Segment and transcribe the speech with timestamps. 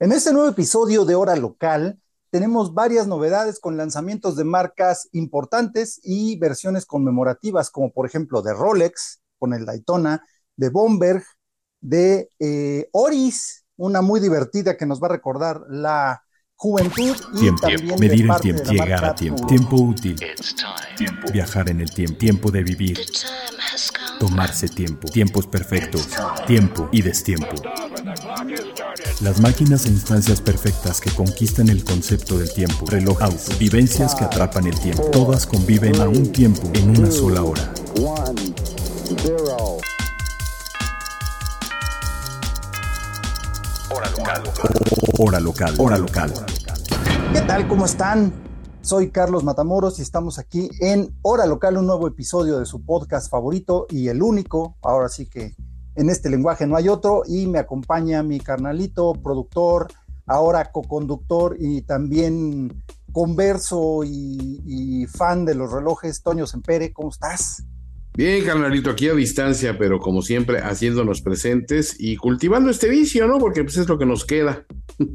[0.00, 1.98] En este nuevo episodio de Hora Local
[2.30, 8.54] tenemos varias novedades con lanzamientos de marcas importantes y versiones conmemorativas, como por ejemplo de
[8.54, 10.24] Rolex con el Daytona,
[10.54, 11.24] de Bomberg,
[11.80, 16.22] de eh, Oris, una muy divertida que nos va a recordar la
[16.54, 20.16] juventud y Tiempo, también medir de el tiempo, llegar a tiempo, tiempo útil,
[21.32, 23.00] viajar en el tiempo, tiempo de vivir,
[24.20, 26.08] tomarse tiempo, tiempos perfectos,
[26.46, 27.56] tiempo y destiempo.
[29.20, 34.22] Las máquinas e instancias perfectas que conquistan el concepto del tiempo, reloj auto, vivencias que
[34.22, 37.74] atrapan el tiempo, todas conviven a un tiempo en una sola hora.
[38.00, 38.54] one
[39.20, 39.78] zero.
[45.18, 46.32] Hora local, hora local.
[47.32, 47.66] ¿Qué tal?
[47.66, 48.32] ¿Cómo están?
[48.82, 53.28] Soy Carlos Matamoros y estamos aquí en Hora Local, un nuevo episodio de su podcast
[53.28, 54.76] favorito y el único.
[54.80, 55.56] Ahora sí que
[55.98, 57.22] en este lenguaje no hay otro.
[57.26, 59.88] Y me acompaña mi carnalito, productor,
[60.26, 66.92] ahora coconductor y también converso y, y fan de los relojes, Toño Sempere.
[66.92, 67.64] ¿Cómo estás?
[68.18, 73.38] Bien, carnalito, aquí a distancia, pero como siempre, haciéndonos presentes y cultivando este vicio, ¿no?
[73.38, 74.64] Porque pues es lo que nos queda.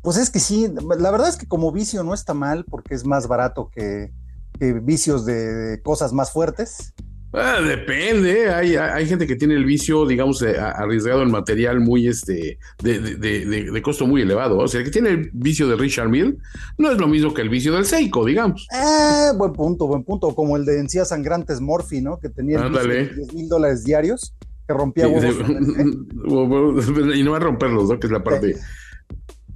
[0.00, 0.66] Pues es que sí,
[0.98, 4.10] la verdad es que como vicio no está mal porque es más barato que,
[4.58, 6.94] que vicios de cosas más fuertes.
[7.32, 11.78] Ah, depende, hay, hay gente que tiene el vicio, digamos, eh, a- arriesgado en material
[11.78, 14.56] muy, este, de, de- de- de- de costo muy elevado.
[14.56, 16.36] O sea, el que tiene el vicio de Richard Mille
[16.78, 18.66] no es lo mismo que el vicio del Seiko, digamos.
[18.72, 20.34] Eh, buen punto, buen punto.
[20.34, 22.18] Como el de encías sangrantes Morphy, ¿no?
[22.18, 23.08] Que tenía el Ándale.
[23.14, 24.34] 10 mil dólares diarios,
[24.66, 25.36] que rompía Sí, huevos.
[27.14, 28.00] y no va a romperlos, ¿no?
[28.00, 28.56] Que es la parte,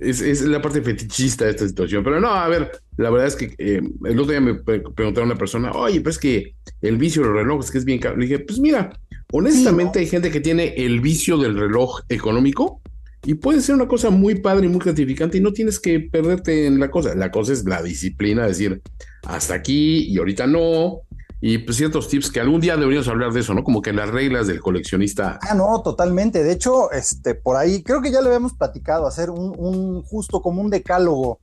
[0.03, 2.03] es, es la parte fetichista de esta situación.
[2.05, 5.31] Pero no, a ver, la verdad es que eh, el otro día me pre- preguntaron
[5.31, 8.17] a una persona, oye, pues que el vicio del reloj es que es bien caro.
[8.17, 8.93] Le dije, pues mira,
[9.33, 12.81] honestamente hay gente que tiene el vicio del reloj económico
[13.25, 16.67] y puede ser una cosa muy padre y muy gratificante y no tienes que perderte
[16.67, 17.15] en la cosa.
[17.15, 18.83] La cosa es la disciplina, decir,
[19.23, 21.03] hasta aquí y ahorita no.
[21.45, 23.65] Y pues ciertos tips que algún día deberíamos hablar de eso, ¿no?
[23.65, 26.45] Como que las reglas del coleccionista Ah, no, totalmente.
[26.45, 30.41] De hecho, este, por ahí, creo que ya lo habíamos platicado, hacer un, un justo
[30.41, 31.39] como un decálogo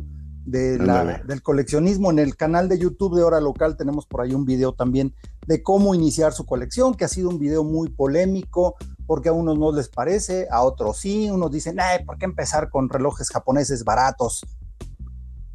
[0.46, 2.12] de la- del coleccionismo.
[2.12, 5.14] En el canal de YouTube de Hora Local tenemos por ahí un video también
[5.46, 9.60] de cómo iniciar su colección, que ha sido un video muy polémico, porque a unos
[9.60, 13.84] no les parece, a otros sí, unos dicen, ay, ¿por qué empezar con relojes japoneses
[13.84, 14.46] baratos?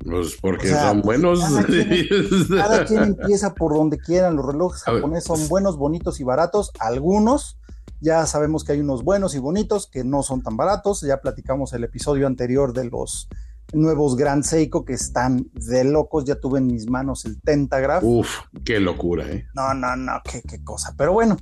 [0.05, 1.41] Pues porque O sea, son buenos.
[1.41, 2.09] cada quien-
[2.49, 4.37] Cada quien empieza por donde quieran.
[4.37, 6.71] Los relojes japoneses son buenos, bonitos y baratos.
[6.79, 7.59] Algunos
[8.01, 11.01] ya sabemos que hay unos buenos y bonitos que no son tan baratos.
[11.01, 13.29] Ya platicamos el episodio anterior de los
[13.73, 16.25] nuevos Grand Seiko que están de locos.
[16.27, 18.05] Ya tuve en mis manos el Tentagraph.
[18.05, 18.29] Uf,
[18.65, 19.47] qué locura, ¿eh?
[19.55, 20.95] No, no, no, qué, qué cosa.
[20.99, 21.37] Pero bueno,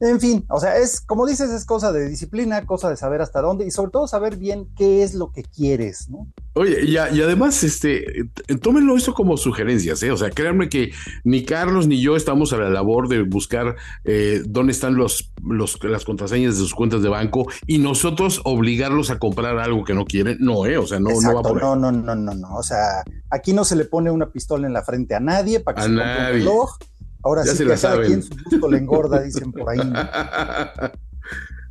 [0.00, 3.40] en fin, o sea, es como dices, es cosa de disciplina, cosa de saber hasta
[3.40, 6.26] dónde y sobre todo saber bien qué es lo que quieres, ¿no?
[6.54, 10.10] Oye, y, a- y además, este, t- tómenlo esto como sugerencias, ¿eh?
[10.10, 10.90] O sea, créanme que
[11.22, 15.78] ni Carlos ni yo estamos a la labor de buscar eh, dónde están los, los,
[15.84, 20.04] las contraseñas de sus cuentas de banco y nosotros obligarlos a comprar algo que no
[20.06, 20.38] quieren.
[20.40, 20.76] No, ¿eh?
[20.78, 21.62] O sea, no, no va por ahí.
[21.62, 22.56] no, no, no, no, no.
[22.56, 25.76] O sea, aquí no se le pone una pistola en la frente a nadie para
[25.76, 26.32] que A se compre un nadie.
[26.38, 26.78] reloj.
[27.22, 28.06] Ahora Ya sí se que la a cada saben.
[28.08, 29.78] quien su gusto le engorda, dicen por ahí.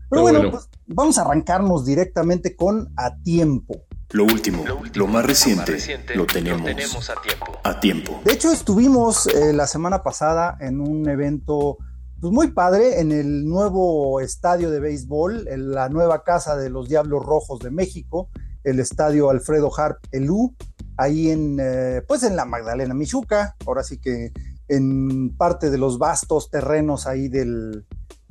[0.10, 0.52] Pero bueno, bueno.
[0.52, 3.84] pues vamos a arrancarnos directamente con A Tiempo.
[4.12, 4.64] Lo último,
[4.96, 7.60] lo más reciente, reciente lo tenemos a tiempo.
[7.64, 8.22] a tiempo.
[8.26, 11.78] De hecho, estuvimos eh, la semana pasada en un evento
[12.20, 16.90] pues, muy padre en el nuevo estadio de béisbol, en la nueva casa de los
[16.90, 18.30] Diablos Rojos de México,
[18.64, 20.56] el estadio Alfredo Harp Elú,
[20.98, 24.32] ahí en, eh, pues en la Magdalena Michuca, ahora sí que
[24.70, 27.86] en parte de los vastos terrenos ahí del,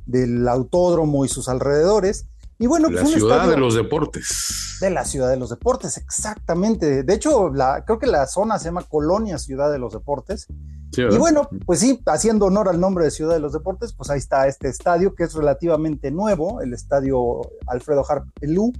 [0.05, 2.25] del autódromo y sus alrededores.
[2.61, 4.77] Y bueno, La pues ciudad estadio- de los deportes.
[4.81, 7.03] de la Ciudad de los Deportes, exactamente.
[7.03, 10.47] De hecho, la, creo que la zona se llama Colonia Ciudad de los Deportes.
[10.91, 14.09] Sí, Y bueno, pues sí, haciendo honor al nombre de Ciudad de los Deportes, pues
[14.09, 18.73] ahí está este estadio que es relativamente nuevo, el estadio Alfredo Harp Elú.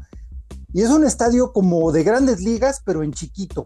[0.74, 3.66] Y es un estadio como de grandes ligas, pero en chiquito.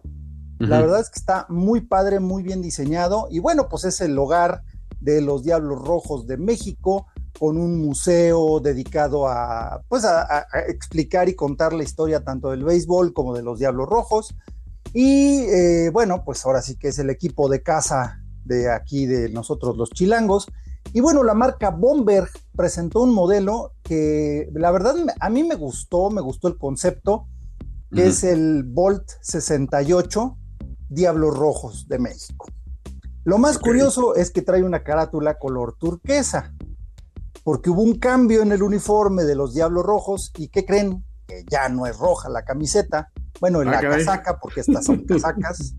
[0.58, 3.26] La verdad es que está muy padre, muy bien diseñado.
[3.30, 4.62] Y bueno, pues es el hogar
[5.00, 7.06] de los Diablos Rojos de México,
[7.38, 13.12] con un museo dedicado a, pues a, explicar y contar la historia tanto del béisbol
[13.12, 14.34] como de los Diablos Rojos.
[14.92, 19.28] Y eh, bueno, pues ahora sí que es el equipo de casa de aquí de
[19.30, 20.46] nosotros los chilangos.
[20.92, 26.10] Y bueno, la marca Bomberg presentó un modelo que la verdad a mí me gustó,
[26.10, 27.26] me gustó el concepto,
[27.90, 30.36] que es el Volt 68
[30.88, 32.46] Diablos Rojos de México.
[33.24, 36.52] Lo más curioso es que trae una carátula color turquesa,
[37.42, 41.04] porque hubo un cambio en el uniforme de los Diablos Rojos y ¿qué creen?
[41.26, 43.10] Que ya no es roja la camiseta,
[43.40, 45.74] Bueno, en Ah, la casaca, porque estas son casacas.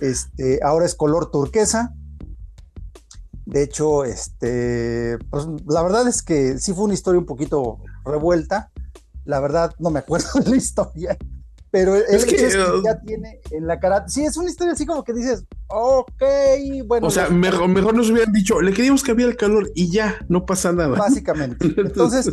[0.00, 1.92] Este, ahora es color turquesa.
[3.46, 8.70] De hecho, este, pues la verdad es que sí fue una historia un poquito revuelta.
[9.24, 11.16] La verdad, no me acuerdo de la historia.
[11.74, 14.06] Pero el Es hecho que, es que ya tiene en la cara.
[14.06, 16.22] Sí, es una historia así como que dices, ok,
[16.86, 17.08] bueno.
[17.08, 20.14] O sea, mejor, mejor nos hubieran dicho, le queríamos que había el calor y ya,
[20.28, 20.96] no pasa nada.
[20.96, 21.66] Básicamente.
[21.76, 22.32] Entonces,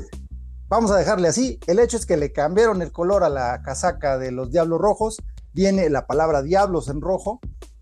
[0.70, 1.60] vamos a dejarle así.
[1.66, 5.18] El hecho es que le cambiaron el color a la casaca de los Diablos Rojos.
[5.54, 7.40] Viene la palabra Diablos en rojo.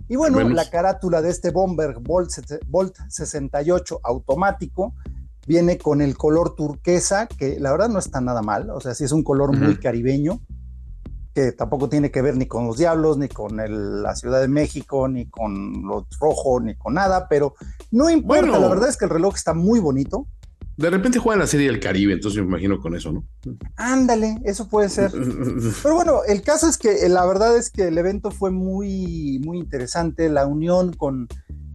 [0.07, 0.53] Y bueno, menos.
[0.53, 2.31] la carátula de este Bomber Volt,
[2.69, 4.93] Volt 68 automático
[5.45, 8.69] viene con el color turquesa, que la verdad no está nada mal.
[8.69, 10.39] O sea, sí es un color muy caribeño,
[11.33, 14.47] que tampoco tiene que ver ni con los Diablos, ni con el- la Ciudad de
[14.47, 17.27] México, ni con los rojos, ni con nada.
[17.29, 17.53] Pero
[17.91, 18.59] no importa, Bueno.
[18.59, 20.25] la verdad es que el reloj está muy bonito.
[20.77, 23.25] De repente juega la serie del Caribe, entonces me imagino con eso, ¿no?
[23.75, 25.11] Ándale, eso puede ser.
[25.83, 29.59] Pero bueno, el caso es que la verdad es que el evento fue muy, muy
[29.59, 30.29] interesante.
[30.29, 31.27] La unión con,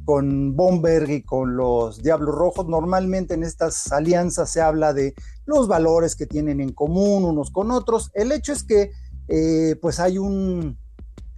[0.07, 2.67] con Bomberg y con los Diablos Rojos.
[2.67, 5.15] Normalmente en estas alianzas se habla de
[5.45, 8.11] los valores que tienen en común unos con otros.
[8.15, 8.91] El hecho es que
[9.29, 10.77] eh, pues hay un,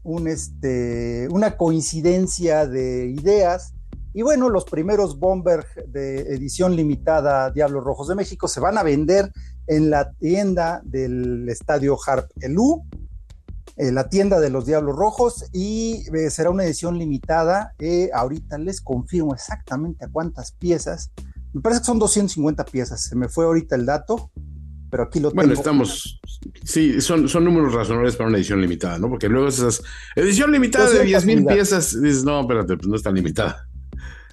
[0.03, 3.75] un, este, una coincidencia de ideas.
[4.15, 8.83] Y bueno, los primeros Bomberg de edición limitada Diablos Rojos de México se van a
[8.83, 9.31] vender
[9.67, 12.85] en la tienda del estadio Harp Elú,
[13.77, 17.75] eh, la tienda de los Diablos Rojos, y eh, será una edición limitada.
[17.79, 21.11] Eh, ahorita les confirmo exactamente a cuántas piezas.
[21.53, 23.03] Me parece que son 250 piezas.
[23.03, 24.31] Se me fue ahorita el dato,
[24.91, 25.61] pero aquí lo Bueno, tengo.
[25.61, 26.21] estamos.
[26.65, 29.09] Sí, son, son números razonables para una edición limitada, ¿no?
[29.09, 29.83] Porque luego esas.
[30.15, 31.57] Edición limitada de 200 10 mil unidades.
[31.69, 32.03] piezas.
[32.03, 33.67] Dices, no, espérate, pues no está limitada.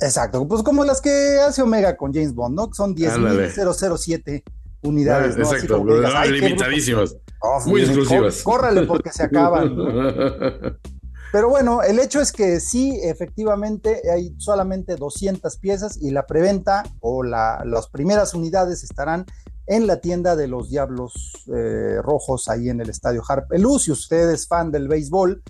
[0.01, 2.69] Exacto, pues como las que hace Omega con James Bond, ¿no?
[2.73, 3.49] Son Ándale.
[3.51, 4.43] 10.007
[4.81, 5.35] unidades.
[5.35, 5.45] Ah, ¿no?
[5.47, 7.15] Así exacto, que digas, ah, limitadísimas.
[7.39, 8.41] Oh, Muy miren, exclusivas.
[8.43, 9.75] có- Córrale porque se acaban.
[9.75, 9.85] ¿no?
[11.31, 16.83] Pero bueno, el hecho es que sí, efectivamente, hay solamente 200 piezas y la preventa
[16.99, 19.25] o la- las primeras unidades estarán
[19.67, 23.79] en la tienda de los Diablos eh, Rojos ahí en el Estadio Harpelú.
[23.79, 25.41] Si usted es fan del béisbol,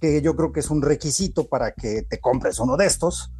[0.00, 3.32] que yo creo que es un requisito para que te compres uno de estos,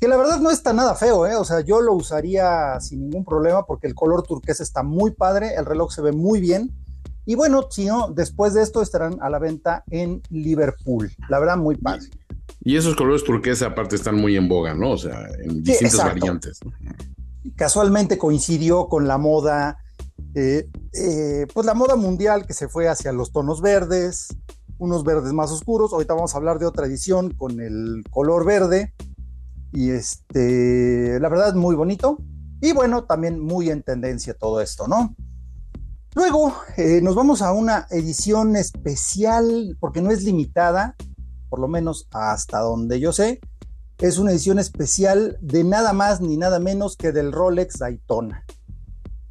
[0.00, 1.34] que la verdad no está nada feo, ¿eh?
[1.34, 5.54] O sea, yo lo usaría sin ningún problema porque el color turquesa está muy padre,
[5.56, 6.72] el reloj se ve muy bien.
[7.26, 11.10] Y bueno, si no, después de esto estarán a la venta en Liverpool.
[11.28, 12.06] La verdad, muy padre.
[12.62, 14.92] Y esos colores turquesa, aparte, están muy en boga, ¿no?
[14.92, 16.20] O sea, en distintas exacto.
[16.20, 16.60] variantes.
[17.56, 19.78] Casualmente coincidió con la moda,
[20.34, 24.28] eh, eh, pues la moda mundial que se fue hacia los tonos verdes,
[24.78, 25.92] unos verdes más oscuros.
[25.92, 28.94] Ahorita vamos a hablar de otra edición con el color verde.
[29.72, 32.18] Y este, la verdad, muy bonito.
[32.60, 35.14] Y bueno, también muy en tendencia todo esto, ¿no?
[36.14, 40.96] Luego eh, nos vamos a una edición especial, porque no es limitada,
[41.48, 43.40] por lo menos hasta donde yo sé.
[43.98, 48.44] Es una edición especial de nada más ni nada menos que del Rolex Daytona.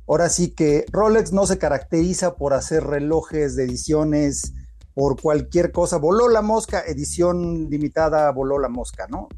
[0.07, 4.53] Ahora sí que Rolex no se caracteriza por hacer relojes de ediciones
[4.93, 5.97] por cualquier cosa.
[5.97, 9.29] Voló la mosca, edición limitada, voló la mosca, ¿no?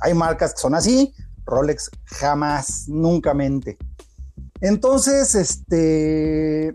[0.00, 1.12] Hay marcas que son así,
[1.44, 3.76] Rolex jamás, nunca mente.
[4.60, 6.74] Entonces, este,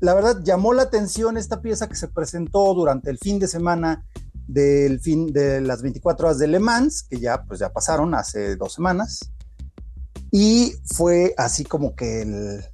[0.00, 4.04] la verdad llamó la atención esta pieza que se presentó durante el fin de semana
[4.46, 8.56] del fin de las 24 horas de Le Mans, que ya pues ya pasaron hace
[8.56, 9.30] dos semanas.
[10.30, 12.64] Y fue así como que el,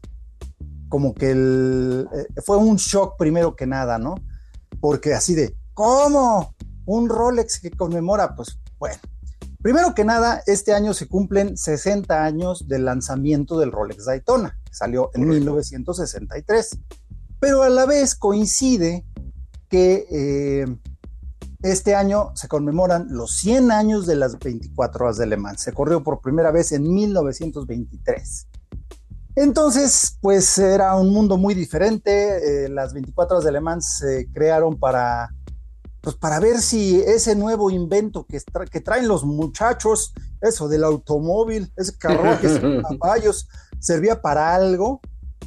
[0.88, 4.16] como que el, eh, fue un shock primero que nada, ¿no?
[4.80, 6.54] Porque así de, ¿cómo?
[6.86, 8.98] Un Rolex que conmemora, pues bueno.
[9.62, 14.72] Primero que nada, este año se cumplen 60 años del lanzamiento del Rolex Daytona, que
[14.72, 16.78] salió en 1963.
[17.38, 19.04] Pero a la vez coincide
[19.68, 20.66] que eh,
[21.62, 25.60] este año se conmemoran los 100 años de las 24 horas de Le Mans.
[25.60, 28.46] Se corrió por primera vez en 1923.
[29.36, 32.64] Entonces, pues era un mundo muy diferente.
[32.64, 35.34] Eh, las 24 horas de Le Mans se crearon para,
[36.00, 40.84] pues para ver si ese nuevo invento que, tra que traen los muchachos, eso del
[40.84, 42.48] automóvil, ese carruaje
[43.00, 43.48] caballos,
[43.78, 45.00] servía para algo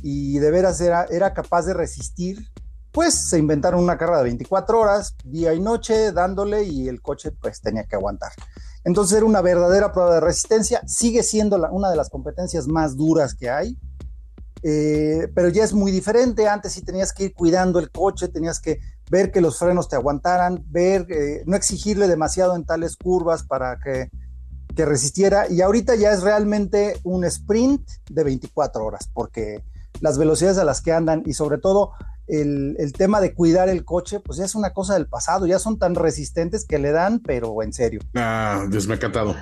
[0.03, 2.47] y de veras era, era capaz de resistir
[2.93, 7.31] pues se inventaron una carrera de 24 horas, día y noche, dándole y el coche
[7.31, 8.31] pues tenía que aguantar.
[8.85, 12.95] Entonces era una verdadera prueba de resistencia, sigue siendo la, una de las competencias más
[12.95, 13.79] duras que hay,
[14.61, 18.59] eh, pero ya es muy diferente, antes sí tenías que ir cuidando el coche, tenías
[18.59, 23.43] que ver que los frenos te aguantaran, ver, eh, no exigirle demasiado en tales curvas
[23.43, 24.09] para que,
[24.75, 29.63] que resistiera, y ahorita ya es realmente un sprint de 24 horas, porque
[30.01, 31.93] las velocidades a las que andan y sobre todo
[32.27, 35.59] el, el, tema de cuidar el coche, pues ya es una cosa del pasado, ya
[35.59, 37.99] son tan resistentes que le dan, pero en serio.
[38.15, 39.35] Ah, desmecatado.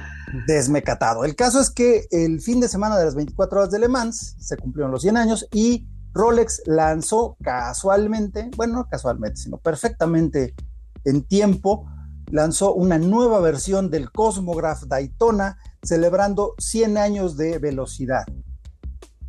[0.47, 1.23] Desmecatado.
[1.23, 4.35] El caso es que el fin de semana de las 24 horas de Le Mans
[4.39, 10.55] se cumplieron los 100 años y Rolex lanzó casualmente, bueno, no casualmente, sino perfectamente
[11.05, 11.85] en tiempo,
[12.31, 18.25] lanzó una nueva versión del Cosmograph Daytona celebrando 100 años de velocidad.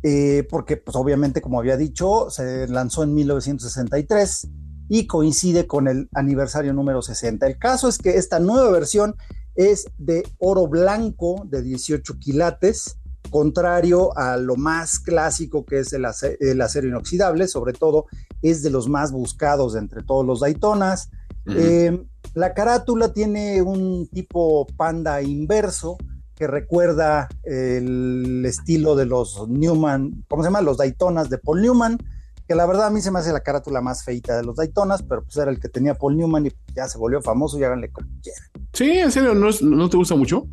[0.05, 4.49] Eh, porque pues obviamente, como había dicho, se lanzó en 1963
[4.89, 7.47] y coincide con el aniversario número 60.
[7.47, 9.15] El caso es que esta nueva versión
[9.55, 12.97] es de oro blanco de 18 quilates,
[13.29, 18.07] contrario a lo más clásico que es el, acero, inoxidable, sobre todo
[18.41, 21.09] es de los más buscados entre todos los Daytonas.
[21.47, 25.97] Eh, la carátula tiene un tipo panda inverso,
[26.43, 30.59] que recuerda el estilo de los Newman, ¿cómo se llama?
[30.59, 31.97] Los Daytonas de Paul Newman,
[32.45, 35.03] que la verdad a mí se me hace la carátula más feita de los Daytonas,
[35.03, 37.93] pero pues era el que tenía Paul Newman y ya se volvió famoso y háganle
[37.93, 38.43] como quieran.
[38.73, 40.45] Sí, en serio, ¿no, te gusta mucho?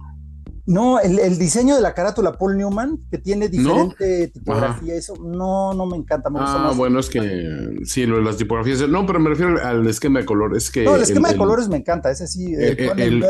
[0.64, 5.87] No, el, diseño de la carátula Paul Newman, que tiene diferente tipografía, eso no, no
[5.87, 6.30] me encanta.
[6.30, 8.88] Me ah, bueno, es que sí, lo de las tipografías.
[8.88, 10.56] No, pero me refiero al esquema de color.
[10.56, 12.54] Es que no, el esquema de colores me encanta, ese sí.
[12.54, 13.25] El, el,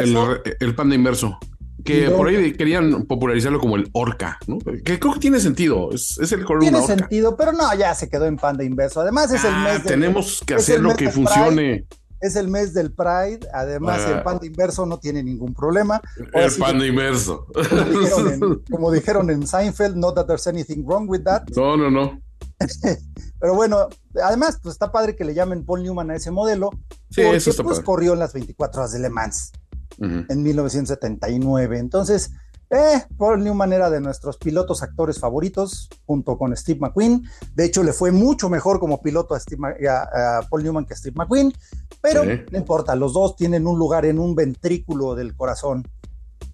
[0.60, 1.38] el panda inverso.
[1.84, 4.58] Que por ahí querían popularizarlo como el orca, ¿no?
[4.58, 5.90] Que creo que tiene sentido.
[5.92, 9.00] Es, el color Tiene sentido, pero no, ya se quedó en panda inverso.
[9.00, 9.84] Además, es el ah, mes.
[9.84, 11.86] tenemos que hacer lo que funcione.
[12.20, 13.40] es el mes del Pride.
[13.52, 14.24] Además, el ah.
[14.24, 16.00] panda inverso no tiene ningún problema.
[16.32, 17.46] el panda inverso.
[18.70, 21.42] Como dijeron, en, Seinfeld, not that there's anything wrong with that.
[21.56, 22.20] No, no, no.
[23.40, 23.88] Pero bueno,
[24.22, 26.70] además, pues está padre que le llamen Paul Newman a ese modelo.
[27.10, 29.52] Sí, porque, eso está pues, corrió en las 24 horas de Le Mans
[29.98, 31.78] en 1979.
[31.78, 32.32] Entonces,
[32.70, 37.24] eh, Paul Newman era de nuestros pilotos actores favoritos, junto con Steve McQueen.
[37.54, 41.52] De hecho, le fue mucho mejor como piloto a, Paul Newman que a Steve McQueen,
[42.00, 45.84] pero no importa, los dos tienen un lugar en un ventrículo del corazón.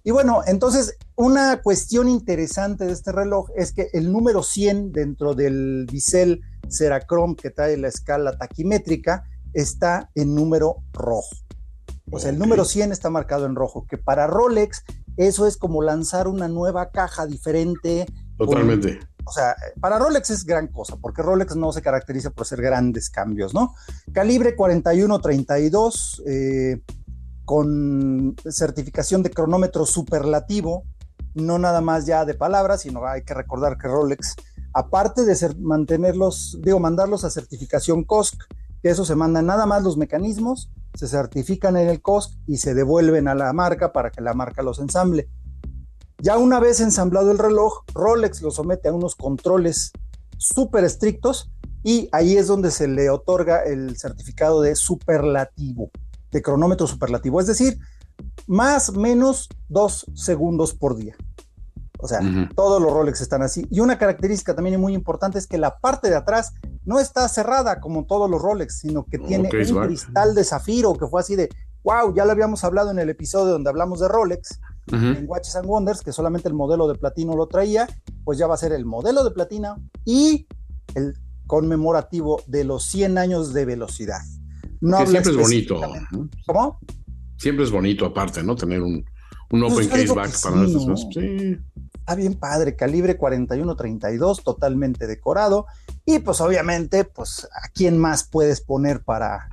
[0.03, 5.35] Y bueno, entonces, una cuestión interesante de este reloj es que el número 100 dentro
[5.35, 11.35] del bisel Cerachrome que trae la escala taquimétrica está en número rojo.
[12.09, 14.83] O sea, el número 100 está marcado en rojo, que para Rolex
[15.17, 18.05] eso es como lanzar una nueva caja diferente.
[18.37, 18.99] Totalmente.
[19.25, 23.09] o sea, para Rolex es gran cosa, porque Rolex no se caracteriza por hacer grandes
[23.09, 23.73] cambios, ¿no?
[24.13, 26.81] Calibre 4132, eh,
[27.43, 30.83] con certificación de cronómetro superlativo,
[31.33, 34.35] no nada más ya de palabras, sino hay que recordar que Rolex,
[34.73, 38.35] aparte de ser, mantenerlos, digo, mandarlos a certificación COSC,
[38.81, 42.73] que eso se manda nada más los mecanismos, se certifican en el COSC y se
[42.73, 45.29] devuelven a la marca para que la marca los ensamble.
[46.19, 49.91] Ya una vez ensamblado el reloj, Rolex lo somete a unos controles
[50.39, 51.51] súper estrictos
[51.83, 55.91] y ahí es donde se le otorga el certificado de superlativo,
[56.31, 57.77] de cronómetro superlativo, es decir,
[58.47, 61.15] más menos dos segundos por día.
[62.07, 63.67] O sea, todos los Rolex están así.
[63.69, 66.53] Y una característica también muy importante es que la parte de atrás
[66.85, 71.05] no está cerrada como todos los Rolex, sino que tiene un cristal de zafiro que
[71.07, 71.49] fue así de,
[71.83, 75.67] wow, ya lo habíamos hablado en el episodio donde hablamos de Rolex, en Watches and
[75.67, 77.87] Wonders, que solamente el modelo de platino lo traía,
[78.23, 80.47] pues ya va a ser el modelo de platino y
[80.95, 81.13] el
[81.45, 84.21] conmemorativo de los 100 años de velocidad.
[84.79, 85.81] No siempre es bonito.
[86.45, 86.79] ¿Cómo?
[87.35, 88.55] Siempre es bonito aparte, ¿no?
[88.55, 89.03] Tener un,
[89.51, 90.77] un open case back para sí,
[91.13, 91.57] Sí.
[92.07, 95.65] Está bien padre, calibre 41-32, totalmente decorado.
[96.05, 99.49] Y pues obviamente, pues a quién más puedes poner para,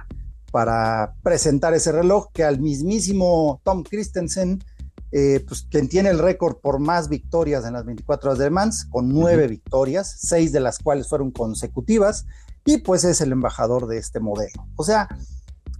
[0.52, 4.62] para presentar ese reloj que al mismísimo Tom Christensen,
[5.10, 8.84] eh, pues quien tiene el récord por más victorias en las 24 horas de Mans,
[8.84, 12.24] con nueve victorias, seis de las cuales fueron consecutivas,
[12.64, 14.64] y pues es el embajador de este modelo.
[14.76, 15.08] O sea,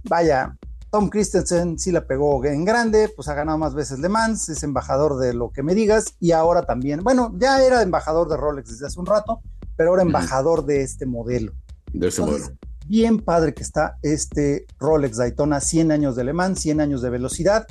[0.09, 0.57] vaya,
[0.95, 4.63] Tom Christensen sí la pegó en grande, pues ha ganado más veces Le Mans, es
[4.63, 8.69] embajador de lo que me digas y ahora también, bueno, ya era embajador de Rolex
[8.69, 9.41] desde hace un rato,
[9.75, 11.51] pero ahora embajador de este modelo.
[11.91, 12.45] De este modelo.
[12.87, 17.09] Bien padre que está este Rolex Daytona, 100 años de Le Mans, 100 años de
[17.09, 17.67] velocidad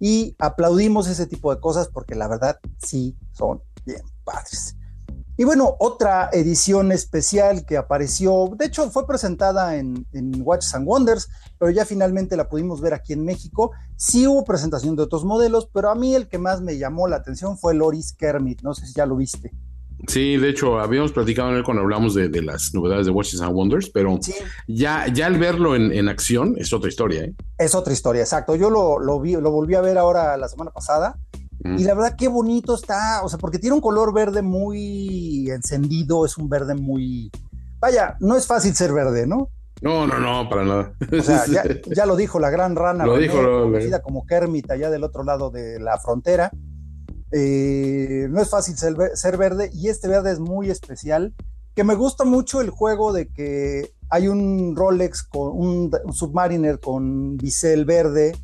[0.00, 4.76] y aplaudimos ese tipo de cosas porque la verdad sí son bien padres.
[5.36, 10.86] Y bueno, otra edición especial que apareció, de hecho fue presentada en, en, Watches and
[10.86, 13.72] Wonders, pero ya finalmente la pudimos ver aquí en México.
[13.96, 17.16] Sí hubo presentación de otros modelos, pero a mí el que más me llamó la
[17.16, 19.52] atención fue Loris Kermit, no sé si ya lo viste.
[20.06, 23.54] Sí, de hecho, habíamos platicado en él cuando hablamos de, las novedades de Watches and
[23.54, 24.18] Wonders, pero
[24.66, 27.24] ya, ya al verlo en, acción es otra historia.
[27.24, 27.34] ¿eh?
[27.56, 28.56] Es otra historia, exacto.
[28.56, 31.16] Yo lo, lo, vi, lo volví a ver ahora la semana pasada
[31.64, 36.24] y la verdad, qué bonito está, o sea, porque tiene un color verde muy encendido,
[36.26, 37.30] es un verde muy,
[37.78, 39.48] vaya, no es fácil ser verde, ¿no?
[39.80, 40.92] No, no, no, para nada.
[41.18, 41.64] O sea, ya,
[41.94, 45.02] ya lo dijo la gran rana, Lo René, dijo, lo- conocida como Kermit allá del
[45.04, 46.50] otro lado de la frontera.
[47.32, 51.34] Eh, no es fácil ser verde y este verde es muy especial.
[51.74, 56.78] Que me gusta mucho el juego de que hay un Rolex con un, un Submariner
[56.80, 58.36] con bisel verde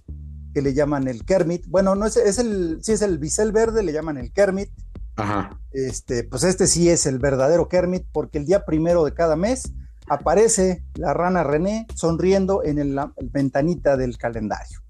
[0.55, 1.67] que le llaman el Kermit.
[1.69, 4.71] Bueno, no es, es el, sí es el bisel verde, le llaman el Kermit.
[5.17, 5.59] Ajá.
[5.73, 9.73] Este, pues este sí es el verdadero Kermit, porque el día primero de cada mes
[10.09, 14.81] aparece la rana René sonriendo en el- la ventanita del calendario.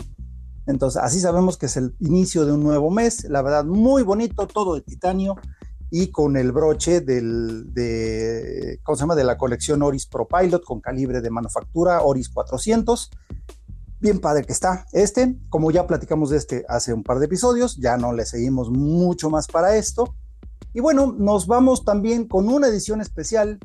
[0.67, 4.47] Entonces, así sabemos que es el inicio de un nuevo mes, la verdad, muy bonito,
[4.47, 5.37] todo de titanio
[5.91, 9.15] y con el broche del, de, ¿cómo se llama?
[9.17, 13.11] de la colección Oris Pro Pilot con calibre de manufactura Oris 400.
[14.01, 17.77] Bien padre que está este, como ya platicamos de este hace un par de episodios,
[17.77, 20.15] ya no le seguimos mucho más para esto.
[20.73, 23.59] Y bueno, nos vamos también con una edición especial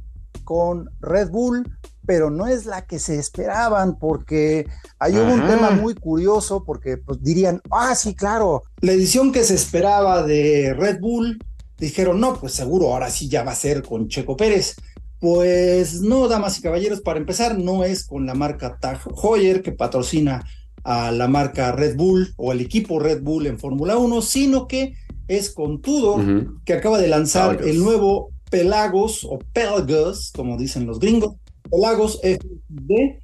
[0.44, 4.68] con Red Bull, pero no es la que se esperaban, porque
[5.00, 5.56] ahí hubo un Ajá.
[5.56, 10.74] tema muy curioso, porque pues dirían, ah, sí, claro, la edición que se esperaba de
[10.74, 11.38] Red Bull,
[11.78, 14.76] dijeron, no, pues seguro ahora sí ya va a ser con Checo Pérez.
[15.24, 19.72] Pues no, damas y caballeros, para empezar, no es con la marca Tag Heuer que
[19.72, 20.46] patrocina
[20.84, 24.96] a la marca Red Bull o el equipo Red Bull en Fórmula 1, sino que
[25.30, 27.72] es con Tudor, que acaba de lanzar Pelagos.
[27.72, 31.36] el nuevo Pelagos o Pelagos, como dicen los gringos,
[31.72, 33.22] Pelagos FD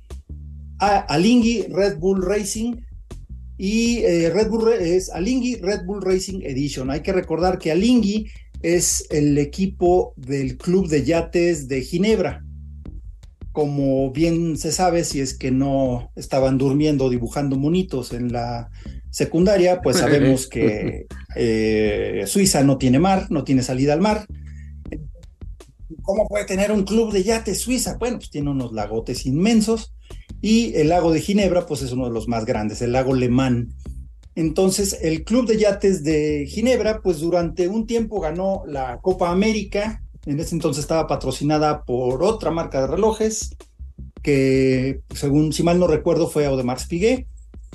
[0.79, 2.77] a Alinghi Red Bull Racing
[3.57, 6.91] y eh, Red Bull es Alinghi Red Bull Racing Edition.
[6.91, 8.27] Hay que recordar que Alinghi
[8.61, 12.43] es el equipo del Club de Yates de Ginebra.
[13.51, 18.69] Como bien se sabe, si es que no estaban durmiendo dibujando monitos en la
[19.09, 24.25] secundaria, pues sabemos que eh, Suiza no tiene mar, no tiene salida al mar.
[26.03, 27.97] ¿Cómo puede tener un club de yates Suiza?
[27.97, 29.93] Bueno, pues tiene unos lagotes inmensos
[30.41, 33.29] y el lago de Ginebra, pues es uno de los más grandes, el lago Le
[33.29, 33.75] Mans.
[34.35, 40.03] Entonces, el club de yates de Ginebra, pues durante un tiempo ganó la Copa América.
[40.25, 43.55] En ese entonces estaba patrocinada por otra marca de relojes,
[44.21, 47.27] que según, si mal no recuerdo, fue Audemars Piguet.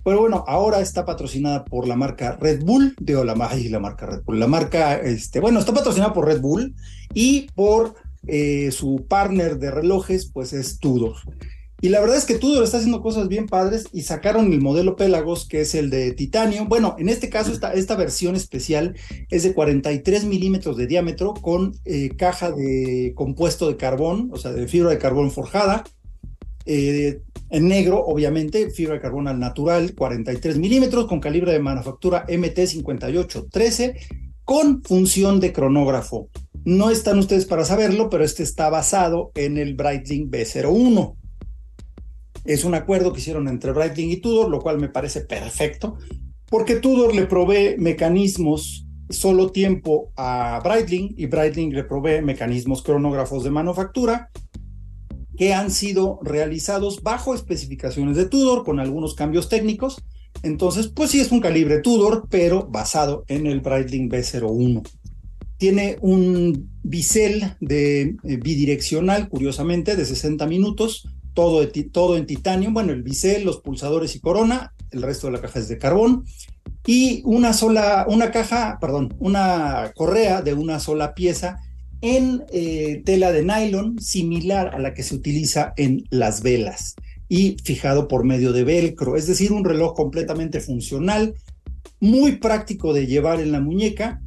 [0.04, 2.94] Pero bueno, ahora está patrocinada por la marca Red Bull,
[3.40, 6.74] ay, la marca Red Bull, la marca, este, bueno, está patrocinada por Red Bull
[7.14, 7.94] y por
[8.26, 11.16] eh, su partner de relojes, pues es Tudor.
[11.84, 14.96] Y la verdad es que Tudor está haciendo cosas bien padres y sacaron el modelo
[14.96, 16.64] Pelagos, que es el de titanio.
[16.64, 18.96] Bueno, en este caso, esta, esta versión especial
[19.28, 24.52] es de 43 milímetros de diámetro con eh, caja de compuesto de carbón, o sea,
[24.54, 25.84] de fibra de carbón forjada.
[26.64, 27.20] eh,
[27.50, 33.94] en negro, obviamente, fibra de carbón al natural, 43 milímetros, con calibre de manufactura MT5813,
[34.42, 36.30] con función de cronógrafo.
[36.64, 41.16] No están ustedes para saberlo, pero este está basado en el Breitling B01.
[42.44, 45.96] Es un acuerdo que hicieron entre Breitling y Tudor, lo cual me parece perfecto,
[46.46, 53.44] porque Tudor le provee mecanismos solo tiempo a Breitling y Breitling le provee mecanismos cronógrafos
[53.44, 54.30] de manufactura
[55.36, 60.02] que han sido realizados bajo especificaciones de Tudor con algunos cambios técnicos.
[60.42, 64.86] Entonces, pues sí es un calibre Tudor, pero basado en el Breitling B01.
[65.56, 72.70] Tiene un bisel de eh, bidireccional, curiosamente, de 60 minutos, todo, todo en titanio.
[72.72, 76.24] Bueno, el bisel, los pulsadores y corona, el resto de la caja es de carbón.
[76.86, 81.58] Y una sola, una caja, perdón, una correa de una sola pieza
[82.00, 86.96] en eh, tela de nylon similar a la que se utiliza en las velas
[87.28, 91.34] y fijado por medio de velcro, es decir, un reloj completamente funcional,
[92.00, 94.20] muy práctico de llevar en la muñeca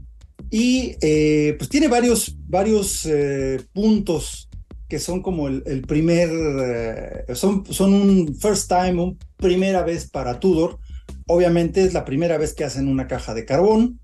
[0.49, 4.46] y eh, pues tiene varios, varios eh, puntos
[4.87, 10.09] que son como el, el primer, eh, son, son un first time, un primera vez
[10.09, 10.79] para Tudor.
[11.27, 13.99] Obviamente es la primera vez que hacen una caja de carbón,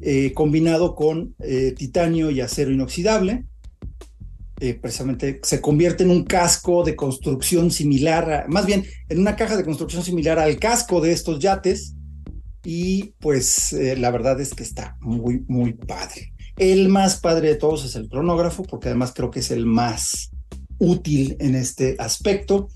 [0.00, 3.44] eh, combinado con eh, titanio y acero inoxidable.
[4.60, 9.34] Eh, precisamente se convierte en un casco de construcción similar, a- más bien en una
[9.34, 11.94] caja de construcción similar al casco de estos yates.
[12.62, 16.34] Y pues eh, la verdad es que está muy, muy padre.
[16.60, 20.30] El más padre de todos es el cronógrafo, porque además creo que es el más
[20.76, 22.68] útil en este aspecto.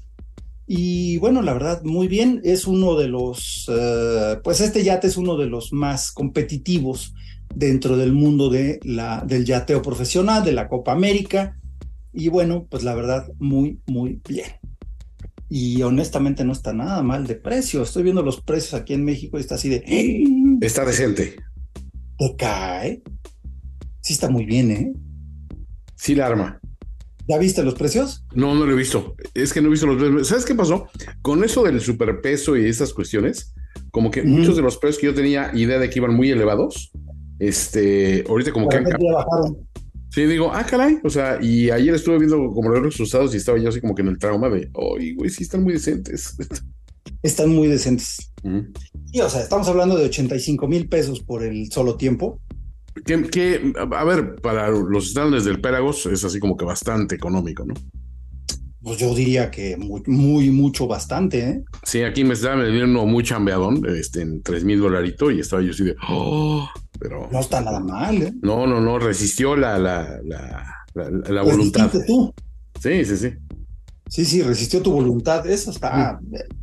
[0.66, 2.40] Y bueno, la verdad, muy bien.
[2.44, 7.12] Es uno de los, eh, pues este yate es uno de los más competitivos
[7.55, 11.61] dentro del mundo de la, del yateo profesional, de la Copa América.
[12.11, 14.49] Y bueno, pues la verdad, muy, muy bien.
[15.51, 17.83] Y honestamente no está nada mal de precio.
[17.83, 19.85] Estoy viendo los precios aquí en México y está así de...
[20.62, 21.37] Está decente.
[22.16, 23.03] ¿Te cae?
[24.05, 24.93] Sí está muy bien, ¿eh?
[25.97, 26.61] Sí, la arma.
[27.27, 28.23] ¿Ya viste los precios?
[28.35, 29.17] No, no lo he visto.
[29.33, 30.29] Es que no he visto los precios.
[30.29, 30.88] ¿Sabes qué pasó?
[31.23, 33.55] Con eso del superpeso y esas cuestiones,
[33.90, 36.93] como que muchos de los precios que yo tenía idea de que iban muy elevados,
[37.38, 39.67] este, ahorita como que han bajaron.
[40.11, 40.99] Sí, digo, ah, caray.
[41.03, 44.03] O sea, y ayer estuve viendo como los resultados y estaba yo así como que
[44.03, 46.37] en el trauma de, oye, güey, sí están muy decentes.
[47.23, 48.31] Están muy decentes.
[49.12, 52.43] Y, o sea, estamos hablando de 85 mil pesos por el solo tiempo.
[53.05, 57.75] Que, a ver, para los estándares del Péragos es así como que bastante económico, ¿no?
[58.83, 61.65] Pues yo diría que muy, muy mucho, bastante, ¿eh?
[61.85, 65.71] Sí, aquí me estaba vendiendo muy chambeadón, este, en tres mil dolaritos y estaba yo
[65.71, 67.29] así de, oh, pero.
[67.33, 68.33] No está nada mal, ¿eh?
[68.43, 71.91] No, no, no, resistió la, la, la, la, voluntad.
[72.07, 72.33] tú?
[72.81, 73.33] Sí, sí, sí.
[74.09, 75.47] Sí, sí, resistió tu voluntad.
[75.47, 76.21] Eso está.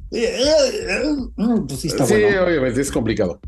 [0.10, 3.39] Pues sí, está sí obviamente es complicado.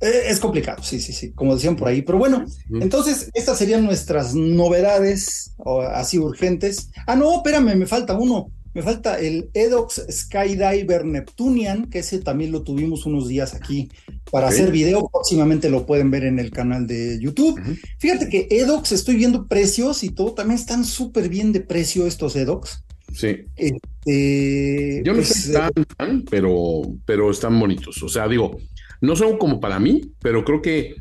[0.00, 2.02] Eh, es complicado, sí, sí, sí, como decían por ahí.
[2.02, 2.44] Pero bueno,
[2.80, 5.54] entonces estas serían nuestras novedades
[5.92, 6.90] así urgentes.
[7.06, 8.50] Ah, no, espérame, me falta uno.
[8.74, 13.88] Me falta el Edox Skydiver Neptunian, que ese también lo tuvimos unos días aquí
[14.30, 15.08] para hacer video.
[15.10, 17.58] Próximamente lo pueden ver en el canal de YouTube.
[17.98, 22.36] Fíjate que Edox, estoy viendo precios y todo, también están súper bien de precio estos
[22.36, 22.84] Edox.
[23.14, 23.46] Sí.
[23.56, 28.02] Este, Yo no sé si están, pero, pero están bonitos.
[28.02, 28.58] O sea, digo,
[29.06, 30.96] no son como para mí, pero creo que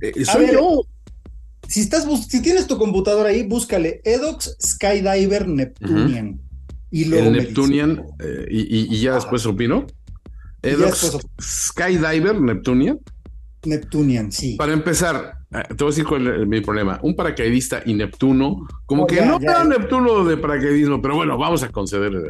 [0.00, 0.82] eh, soy yo.
[1.66, 6.40] Si, estás, si tienes tu computadora ahí, búscale Edox Skydiver Neptunian.
[6.90, 9.86] y luego El Neptunian, eh, y, ya después opino.
[10.62, 13.00] Edox Skydiver Neptunian.
[13.64, 14.56] Neptunian, sí.
[14.56, 16.98] Para empezar, eh, te voy a decir cuál es mi problema.
[17.02, 21.62] Un paracaidista y Neptuno, como oh, que no era Neptuno de paracaidismo, pero bueno, vamos
[21.62, 22.20] a concederle.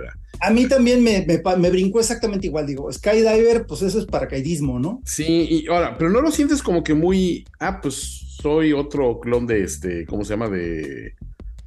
[0.40, 2.66] A mí también me, me, brincó exactamente igual.
[2.66, 5.00] Digo, Skydiver, pues eso es paracaidismo, ¿no?
[5.04, 7.44] Sí, y ahora, pero no lo sientes como que muy.
[7.60, 10.48] Ah, pues soy otro clon de este, ¿cómo se llama?
[10.48, 11.14] De.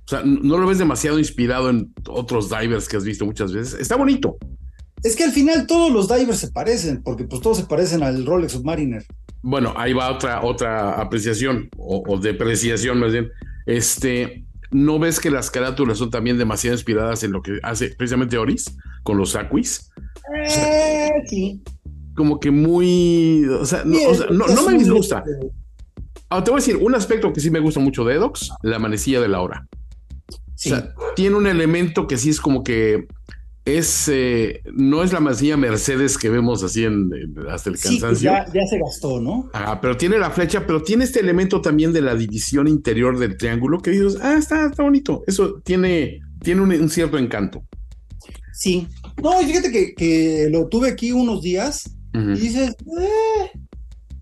[0.06, 3.80] O sea, no lo ves demasiado inspirado en otros divers que has visto muchas veces.
[3.80, 4.38] Está bonito.
[5.04, 8.26] Es que al final todos los divers se parecen, porque pues todos se parecen al
[8.26, 9.06] Rolex Submariner.
[9.48, 13.30] Bueno, ahí va otra, otra apreciación o, o depreciación más bien.
[13.68, 18.40] Este, ¿No ves que las carátulas son también demasiado inspiradas en lo que hace precisamente
[18.40, 19.92] Oris con los Aquis?
[20.48, 21.64] Eh, sí.
[22.16, 23.46] Como que muy.
[23.46, 25.24] O sea, no, me disgusta.
[26.28, 28.80] Ahora te voy a decir un aspecto que sí me gusta mucho de Edox: la
[28.80, 29.68] manecilla de la hora.
[30.56, 30.72] Sí.
[30.72, 33.08] O sea, tiene un elemento que sí es como que
[33.66, 37.10] es eh, no es la masilla Mercedes que vemos así en,
[37.50, 38.32] hasta el cansancio.
[38.32, 39.50] ya, ya, se gastó, ¿no?
[39.54, 43.38] Ah, pero tiene la flecha, pero tiene este elemento también de la división interior del
[43.38, 45.24] triángulo que dices, ah, está, está bonito.
[45.26, 47.64] Eso tiene, tiene un, cierto encanto.
[48.54, 48.88] Sí.
[49.22, 53.60] No, fíjate que, que, lo tuve aquí unos días y dices, eh,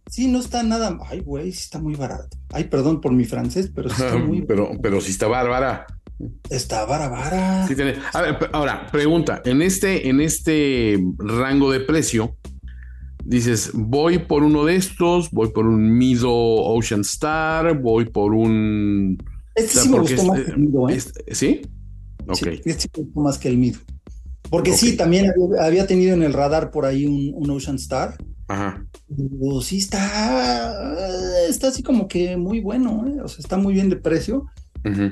[0.10, 0.98] sí, no está nada.
[1.06, 2.38] Ay, güey, sí está muy barato.
[2.52, 5.86] Ay, perdón por mi francés, pero sí está muy pero, pero sí está bárbara.
[6.50, 7.66] Está vara vara.
[8.14, 12.38] A ver, ahora, pregunta, en este, en este rango de precio,
[13.24, 19.18] dices, voy por uno de estos, voy por un Mido Ocean Star, voy por un...
[19.56, 21.02] Este sí me gustó más que el Mido, ¿eh?
[21.32, 21.62] ¿Sí?
[22.28, 22.38] Ok.
[22.38, 23.80] Sí, este me gustó más que el Mido.
[24.50, 28.18] Porque sí, también había, tenido en el radar por ahí un, Ocean Star.
[28.48, 28.86] Ajá.
[29.62, 33.22] sí está, está así como que muy bueno, ¿eh?
[33.24, 34.46] o sea, está muy bien de precio.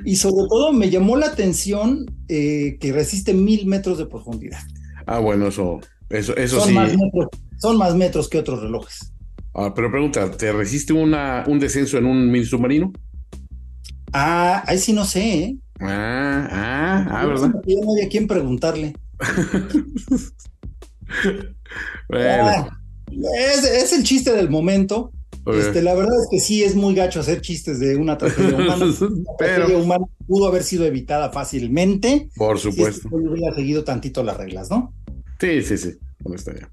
[0.04, 4.60] Y sobre todo me llamó la atención eh, que resiste mil metros de profundidad.
[5.06, 5.80] Ah, bueno, eso,
[6.10, 6.74] eso, eso son sí.
[6.74, 9.14] Más metros, son más metros que otros relojes.
[9.54, 12.92] Ah, pero pregunta, ¿te resiste una, un descenso en un mini submarino?
[14.14, 15.58] Ah, ahí sí no sé, ¿eh?
[15.80, 17.50] Ah, ah, ah, ¿verdad?
[17.50, 18.94] no había quien preguntarle.
[22.14, 22.70] Ah,
[23.12, 25.12] es, el chiste del momento.
[25.48, 28.86] Este, la verdad es que sí es muy gacho hacer chistes de una tragedia humana.
[28.86, 32.30] Una tragedia humana pudo haber sido evitada fácilmente.
[32.36, 33.10] Por supuesto.
[33.10, 34.94] Si hubiera seguido tantito las reglas, ¿no?
[35.40, 35.98] Sí, sí, sí.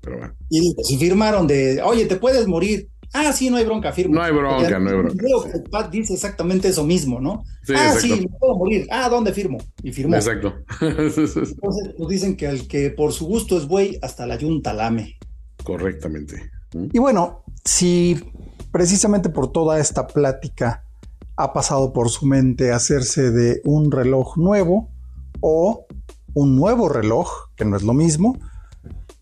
[0.00, 0.34] pero bueno.
[0.50, 2.88] Y si firmaron de, oye, te puedes morir.
[3.14, 4.16] Ah, sí, no hay bronca, firma.
[4.16, 5.16] No hay bronca, no hay bronca.
[5.16, 7.42] Creo que Pat dice exactamente eso mismo, ¿no?
[7.74, 8.86] ah, sí, me puedo morir.
[8.90, 9.56] Ah, ¿dónde firmo?
[9.82, 10.14] Y firmó.
[10.14, 10.52] Exacto.
[10.82, 11.54] Entonces,
[11.96, 15.16] pues dicen que el que por su gusto es buey, hasta la yunta lame.
[15.64, 16.50] Correctamente.
[16.92, 18.20] Y bueno, si
[18.72, 20.84] precisamente por toda esta plática
[21.36, 24.90] ha pasado por su mente hacerse de un reloj nuevo
[25.40, 25.86] o
[26.34, 28.36] un nuevo reloj, que no es lo mismo,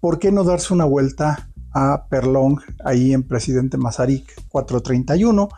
[0.00, 5.48] ¿por qué no darse una vuelta a Perlong, ahí en Presidente Mazarik 431,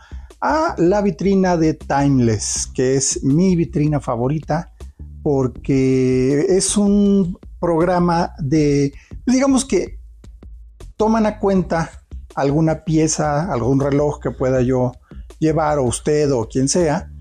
[0.41, 4.73] a la vitrina de Timeless, que es mi vitrina favorita,
[5.23, 8.93] porque es un programa de,
[9.25, 9.99] digamos que
[10.97, 11.98] toman a cuenta
[12.39, 14.93] alguna pieza, algún reloj que pueda yo
[15.39, 17.11] llevar o usted o quien sea.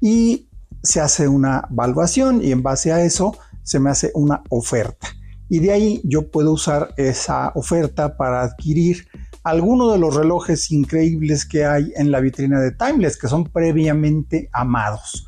[0.00, 0.48] Y
[0.82, 5.08] se hace una evaluación y en base a eso se me hace una oferta.
[5.48, 9.06] Y de ahí yo puedo usar esa oferta para adquirir
[9.44, 14.48] alguno de los relojes increíbles que hay en la vitrina de Timeless, que son previamente
[14.52, 15.26] amados.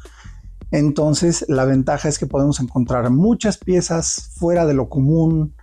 [0.70, 5.54] Entonces, la ventaja es que podemos encontrar muchas piezas fuera de lo común,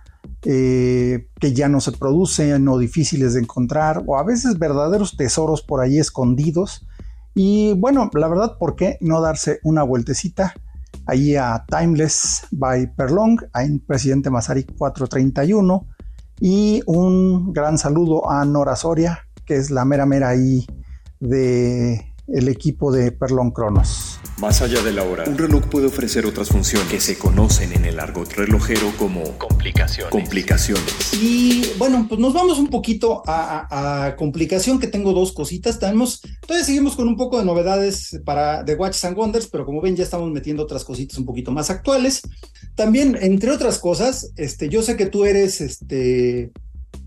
[0.44, 5.62] eh, que ya no se producen o difíciles de encontrar, o a veces verdaderos tesoros
[5.62, 6.86] por ahí escondidos.
[7.34, 10.54] Y bueno, la verdad, ¿por qué no darse una vueltecita
[11.06, 15.86] ahí a Timeless by Perlong, en Presidente Masaryk 431?
[16.40, 20.66] Y un gran saludo a Nora Soria, que es la mera mera ahí
[21.20, 24.18] de el equipo de Perlon Cronos.
[24.38, 27.84] Más allá de la hora, un reloj puede ofrecer otras funciones que se conocen en
[27.84, 30.10] el argot relojero como complicaciones.
[30.10, 31.12] complicaciones.
[31.12, 35.78] Y bueno, pues nos vamos un poquito a, complicación, que tengo dos cositas.
[35.78, 39.80] Tenemos, todavía seguimos con un poco de novedades para The Watches and Wonders, pero como
[39.80, 42.22] ven ya estamos metiendo otras cositas un poquito más actuales.
[42.74, 46.52] También, entre otras cosas, este, yo sé que tú eres este,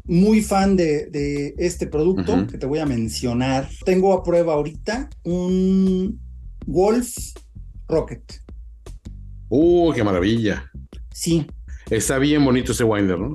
[0.05, 3.69] muy fan de, este producto que te voy a mencionar.
[3.85, 6.19] Tengo a prueba ahorita un
[6.65, 7.15] Wolf
[7.87, 8.41] Rocket.
[9.49, 10.71] ¡Uh, qué maravilla!
[11.13, 11.45] Sí.
[11.89, 13.33] Está bien bonito ese Winder, ¿no?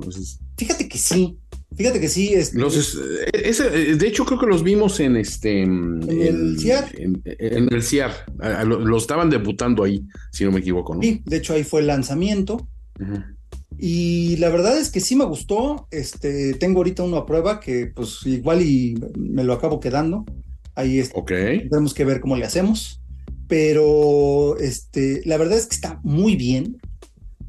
[0.57, 1.37] Fíjate que sí.
[1.75, 2.33] Fíjate que sí.
[2.33, 5.61] es, eh, de hecho, creo que los vimos en este.
[5.61, 6.89] En, el CIAR.
[6.93, 8.11] En, el CIAR.
[8.65, 11.01] Lo, estaban debutando ahí, si no me equivoco, ¿no?
[11.01, 12.67] Sí, de hecho, ahí fue el lanzamiento.
[13.83, 15.87] Y la verdad es que sí me gustó.
[15.91, 20.23] Este, tengo ahorita uno a prueba que, pues, igual y me lo acabo quedando.
[20.75, 23.01] Ahí es, tenemos que ver cómo le hacemos
[23.51, 26.77] pero este, la verdad es que está muy bien.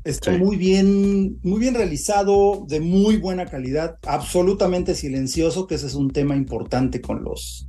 [0.03, 5.95] Está muy bien, muy bien realizado, de muy buena calidad, absolutamente silencioso, que ese es
[5.95, 7.69] un tema importante con los,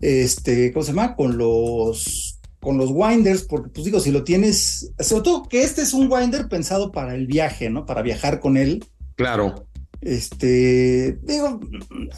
[0.00, 1.14] este, ¿cómo se llama?
[1.14, 2.29] Con los,
[2.60, 6.12] con los winders, porque pues digo, si lo tienes, sobre todo que este es un
[6.12, 7.86] winder pensado para el viaje, ¿no?
[7.86, 8.84] Para viajar con él.
[9.16, 9.66] Claro.
[10.00, 11.60] Este, digo,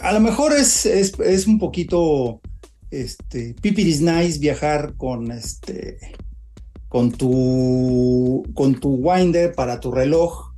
[0.01, 2.41] a lo mejor es, es, es un poquito
[2.91, 5.99] este, Pipiris Nice viajar con este,
[6.89, 10.52] con tu, con tu winder para tu reloj.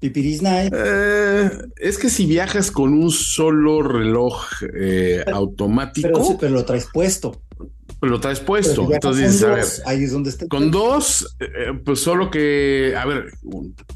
[0.00, 0.70] Pipiris Nice.
[0.72, 4.36] Eh, es que si viajas con un solo reloj
[4.74, 6.38] eh, automático.
[6.38, 7.40] Pero, lo traes puesto.
[8.00, 8.88] Pero lo traes puesto.
[8.92, 10.46] Entonces a ver, ahí es donde está.
[10.46, 13.32] Con dos, eh, pues solo que, a ver,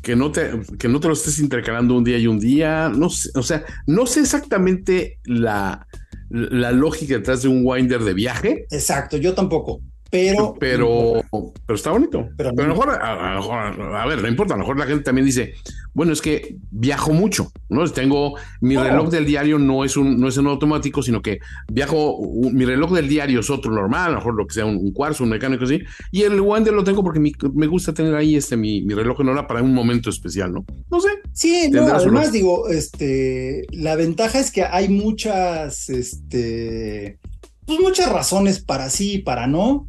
[0.03, 2.89] que no te, que no te lo estés intercalando un día y un día.
[2.89, 5.87] No sé, o sea, no sé exactamente la,
[6.31, 8.67] la lógica detrás de un winder de viaje.
[8.71, 9.81] Exacto, yo tampoco.
[10.13, 12.29] Pero, pero, pero está bonito.
[12.37, 15.55] Pero, a, lo mejor, a, ver, no importa, a lo mejor la gente también dice,
[15.95, 17.91] bueno, es que viajo mucho, ¿no?
[17.91, 21.39] Tengo, mi reloj del diario no es un, no es un automático, sino que
[21.73, 22.21] viajo,
[22.53, 25.25] mi reloj del diario es otro normal, a lo mejor lo que sea un, cuarzo,
[25.25, 28.83] un mecánico así, y el Wander lo tengo porque me gusta tener ahí este, mi,
[28.83, 30.67] mi reloj en hora para un momento especial, ¿no?
[30.91, 31.09] No sé.
[31.33, 37.19] Sí, no, además digo, este, la ventaja es que hay muchas, este,
[37.65, 39.89] pues muchas razones para sí y para no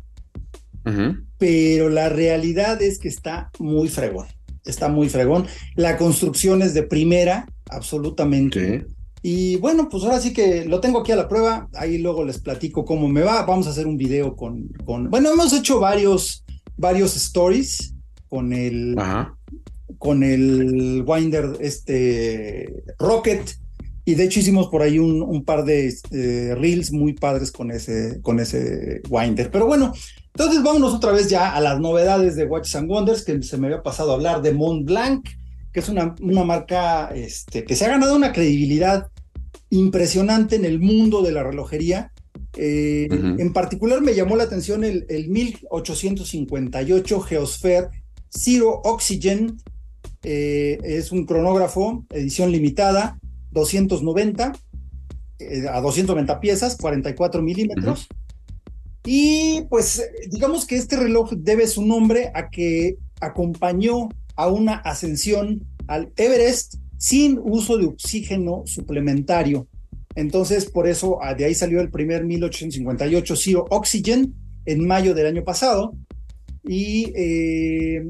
[1.38, 4.28] pero la realidad es que está muy fregón,
[4.66, 5.48] está muy fregón.
[5.76, 8.86] La construcción es de primera, absolutamente.
[9.22, 12.40] Y bueno, pues ahora sí que lo tengo aquí a la prueba, ahí luego les
[12.40, 13.46] platico cómo me va.
[13.46, 16.44] Vamos a hacer un video con, con bueno, hemos hecho varios,
[16.76, 17.96] varios stories
[18.28, 18.96] con el,
[19.98, 23.58] con el Winder, este Rocket,
[24.06, 28.20] y de hecho hicimos por ahí un, par de este, reels muy padres con ese,
[28.22, 29.50] con ese Winder.
[29.50, 29.94] Pero bueno,
[30.36, 33.68] entonces vámonos otra vez ya a las novedades de Watches and Wonders, que se me
[33.68, 35.28] había pasado a hablar de Mont Blanc,
[35.72, 39.10] que es una, una marca este, que se ha ganado una credibilidad
[39.70, 42.12] impresionante en el mundo de la relojería.
[42.56, 47.88] Eh, en particular me llamó la atención el, el 1858 Geosphere
[48.30, 49.58] Zero Oxygen.
[50.24, 53.20] Eh, es un cronógrafo, edición limitada,
[53.52, 54.54] 290
[55.40, 58.08] eh, a 290 piezas, 44 milímetros.
[59.06, 65.68] Y pues digamos que este reloj debe su nombre a que acompañó a una ascensión
[65.88, 69.68] al Everest sin uso de oxígeno suplementario.
[70.16, 74.34] Entonces, por eso ah, de ahí salió el primer 1858 Zero Oxygen
[74.66, 75.96] en mayo del año pasado.
[76.66, 78.06] Y eh,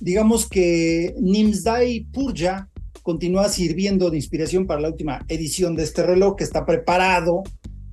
[0.00, 2.68] digamos que Nimsdai Purja
[3.02, 7.42] continúa sirviendo de inspiración para la última edición de este reloj que está preparado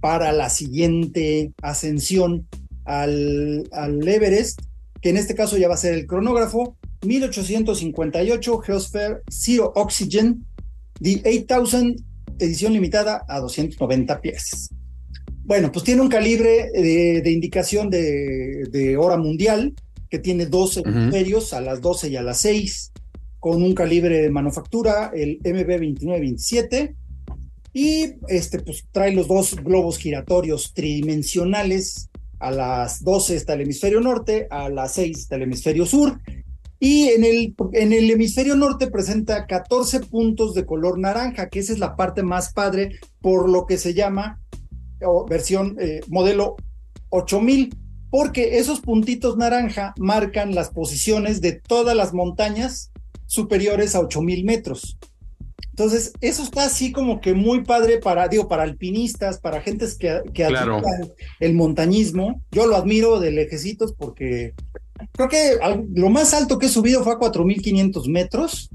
[0.01, 2.47] para la siguiente ascensión
[2.85, 4.61] al, al Everest,
[5.01, 10.45] que en este caso ya va a ser el cronógrafo 1858 Geosphere Zero Oxygen
[11.01, 12.03] The 8000
[12.39, 14.69] edición limitada a 290 pies.
[15.43, 19.73] Bueno, pues tiene un calibre de, de indicación de, de, hora mundial,
[20.09, 21.57] que tiene dos hemisferios, uh -huh.
[21.57, 22.91] a las 12 y a las 6,
[23.39, 26.95] con un calibre de manufactura, el MB2927,
[27.73, 32.09] y este, pues trae los dos globos giratorios tridimensionales.
[32.39, 36.19] A las 12 está el hemisferio norte, a las 6 está el hemisferio sur.
[36.79, 41.73] Y en el, en el hemisferio norte presenta 14 puntos de color naranja, que esa
[41.73, 44.41] es la parte más padre, por lo que se llama
[45.29, 46.55] versión eh, modelo
[47.09, 47.75] 8000,
[48.09, 52.91] porque esos puntitos naranja marcan las posiciones de todas las montañas
[53.27, 54.97] superiores a 8000 metros.
[55.71, 60.21] Entonces, eso está así como que muy padre para, digo, para alpinistas, para gentes que,
[60.33, 60.81] que claro.
[61.39, 62.43] el montañismo.
[62.51, 64.53] Yo lo admiro de lejecitos porque
[65.13, 65.57] creo que
[65.93, 68.69] lo más alto que he subido fue a 4.500 metros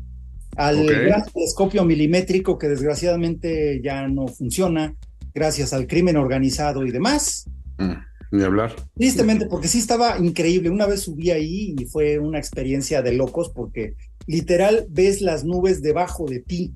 [0.57, 1.07] al okay.
[1.07, 4.95] gran telescopio milimétrico que desgraciadamente ya no funciona
[5.35, 7.45] gracias al crimen organizado y demás.
[7.77, 8.75] Mm, ni hablar.
[8.95, 10.71] Tristemente, porque sí estaba increíble.
[10.71, 13.95] Una vez subí ahí y fue una experiencia de locos porque
[14.27, 16.73] literal ves las nubes debajo de ti.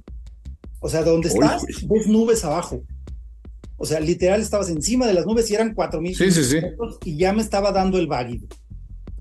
[0.81, 1.89] O sea, donde estás, Uy.
[1.89, 2.83] ves nubes abajo.
[3.77, 6.59] O sea, literal estabas encima de las nubes y eran 4.000 sí, sí, sí.
[7.05, 8.47] y ya me estaba dando el váguido.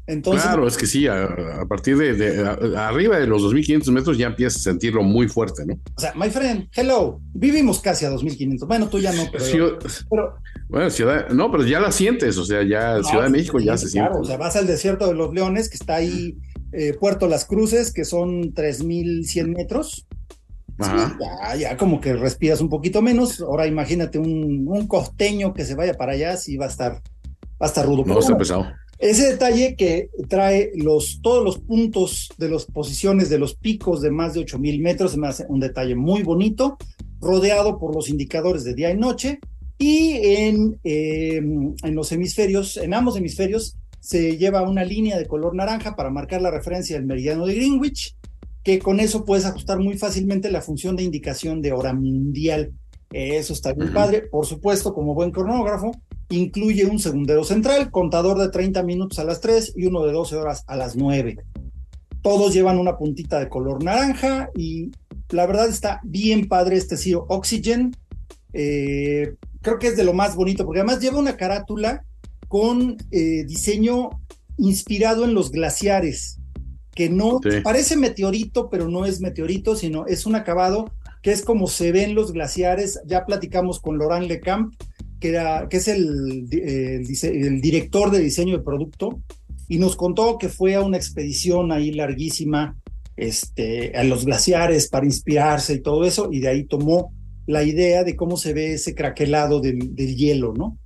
[0.10, 1.26] Entonces, claro, es que sí, a,
[1.62, 5.28] a partir de, de a, arriba de los 2.500 metros ya empiezas a sentirlo muy
[5.28, 5.80] fuerte, ¿no?
[5.96, 8.66] O sea, my friend, hello, vivimos casi a 2.500.
[8.68, 10.36] Bueno, tú ya no, pero,
[10.68, 13.78] bueno, ciudad, no, pero ya la sientes, o sea, ya no, Ciudad de México ya
[13.78, 14.20] se claro, siente.
[14.20, 16.36] O sea, vas al desierto de los Leones, que está ahí
[16.72, 20.08] eh, Puerto Las Cruces, que son 3.100 metros.
[20.80, 23.42] Sí, ya, ya como que respiras un poquito menos.
[23.42, 27.02] Ahora imagínate un, un, costeño que se vaya para allá, sí va a estar, va
[27.60, 28.06] a estar rudo.
[28.06, 28.66] No, está pesado.
[28.98, 34.12] Ese detalle que trae los, todos los puntos de las posiciones de los picos de
[34.12, 36.78] más de 8000 metros, me hace un detalle muy bonito,
[37.22, 39.40] rodeado por los indicadores de día y noche.
[39.78, 45.56] Y en, eh, en los hemisferios, en ambos hemisferios, se lleva una línea de color
[45.56, 48.16] naranja para marcar la referencia del meridiano de Greenwich,
[48.70, 52.72] que con eso puedes ajustar muy fácilmente la función de indicación de hora mundial.
[53.12, 54.22] Eso está muy padre.
[54.22, 55.92] Por supuesto, como buen cronógrafo,
[56.30, 60.36] incluye un segundero central, contador de 30 minutos a las 3 y uno de 12
[60.36, 61.38] horas a las 9.
[62.22, 64.92] Todos llevan una puntita de color naranja y
[65.30, 67.96] la verdad está bien padre este Zero Oxygen.
[68.54, 72.04] Eh, creo que es de lo más bonito porque además lleva una carátula
[72.48, 74.12] con eh, diseño
[74.58, 76.39] inspirado en los glaciares,
[76.94, 77.62] que no sí.
[77.64, 82.16] parece meteorito, pero no es meteorito, sino es un acabado que es como se ven
[82.16, 83.00] los glaciares.
[83.06, 84.74] Ya platicamos con Laurent Lecamp,
[85.20, 89.22] que, era, que es el, el, el, director de diseño de producto,
[89.68, 92.76] y nos contó que fue a una expedición ahí larguísima
[93.18, 97.14] este, a los glaciares para inspirarse y todo eso, y de ahí tomó
[97.48, 100.78] la idea de cómo se ve ese craquelado del, del hielo, ¿no?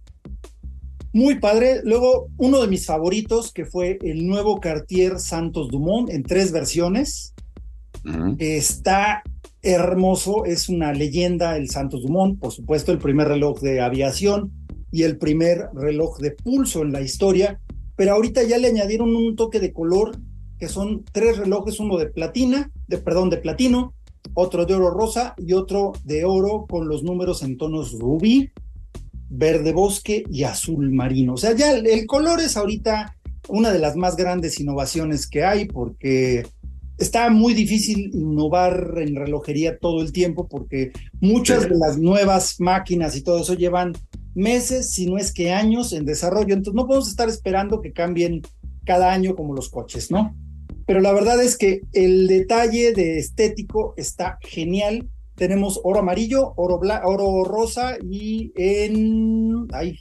[1.13, 1.81] Muy padre.
[1.83, 7.35] Luego, uno de mis favoritos, que fue el nuevo Cartier Santos Dumont en tres versiones.
[8.03, 8.35] Uh -huh.
[8.39, 9.21] Está
[9.61, 14.51] hermoso, es una leyenda el Santos Dumont, por supuesto, el primer reloj de aviación
[14.91, 17.59] y el primer reloj de pulso en la historia,
[17.95, 20.17] pero ahorita ya le añadieron un toque de color,
[20.59, 23.93] que son tres relojes, uno de platina, de perdón, de platino,
[24.33, 28.51] otro de oro rosa y otro de oro con los números en tonos rubí,
[29.35, 31.33] verde bosque y azul marino.
[31.33, 33.15] O sea, ya el, el color es ahorita
[33.49, 36.45] una de las más grandes innovaciones que hay porque
[36.97, 43.15] está muy difícil innovar en relojería todo el tiempo porque muchas de las nuevas máquinas
[43.15, 43.93] y todo eso llevan
[44.35, 48.41] meses, si no es que años en desarrollo, entonces no podemos estar esperando que cambien
[48.85, 50.35] cada año como los coches, ¿no?
[50.85, 55.07] Pero la verdad es que el detalle de estético está genial.
[55.35, 59.67] Tenemos oro amarillo, oro, oro rosa y en...
[59.71, 59.99] Ay,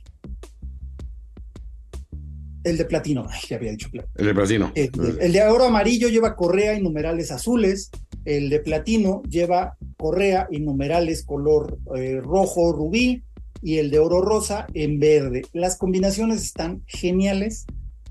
[2.65, 4.13] el de platino, ay, ya había dicho platino.
[4.17, 4.73] El de platino.
[4.75, 7.91] El, de oro amarillo lleva correa y numerales azules.
[8.25, 13.25] El de platino lleva correa y numerales color eh, rojo, rubí.
[13.63, 15.43] Y el de oro rosa en verde.
[15.53, 17.65] Las combinaciones están geniales.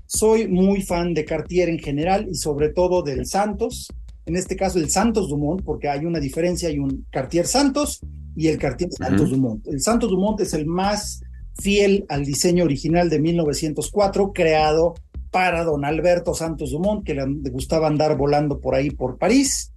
[0.06, 3.88] Soy muy fan de Cartier en general y sobre todo del Santos.
[4.26, 6.68] En este caso, el Santos Dumont, porque hay una diferencia.
[6.68, 8.00] Hay un Cartier Santos
[8.36, 9.36] y el Cartier Santos uh -huh.
[9.36, 9.66] Dumont.
[9.68, 11.20] El Santos Dumont es el más
[11.54, 14.94] fiel al diseño original de 1904, creado
[15.30, 19.72] para don Alberto Santos Dumont, que le gustaba andar volando por ahí por París,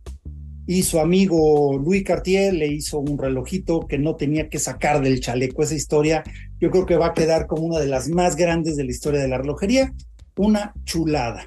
[0.67, 5.19] y su amigo Louis Cartier le hizo un relojito que no tenía que sacar del
[5.19, 5.63] chaleco.
[5.63, 6.23] Esa historia
[6.59, 9.21] yo creo que va a quedar como una de las más grandes de la historia
[9.21, 9.93] de la relojería,
[10.37, 11.45] una chulada.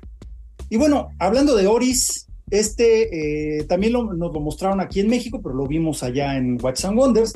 [0.70, 5.40] Y bueno, hablando de Oris, este eh, también lo, nos lo mostraron aquí en México,
[5.42, 7.32] pero lo vimos allá en Watch and Wonders,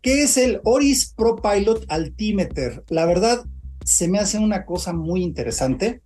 [0.00, 2.84] que es el Oris Pro Pilot Altimeter.
[2.88, 3.44] La verdad,
[3.84, 6.02] se me hace una cosa muy interesante.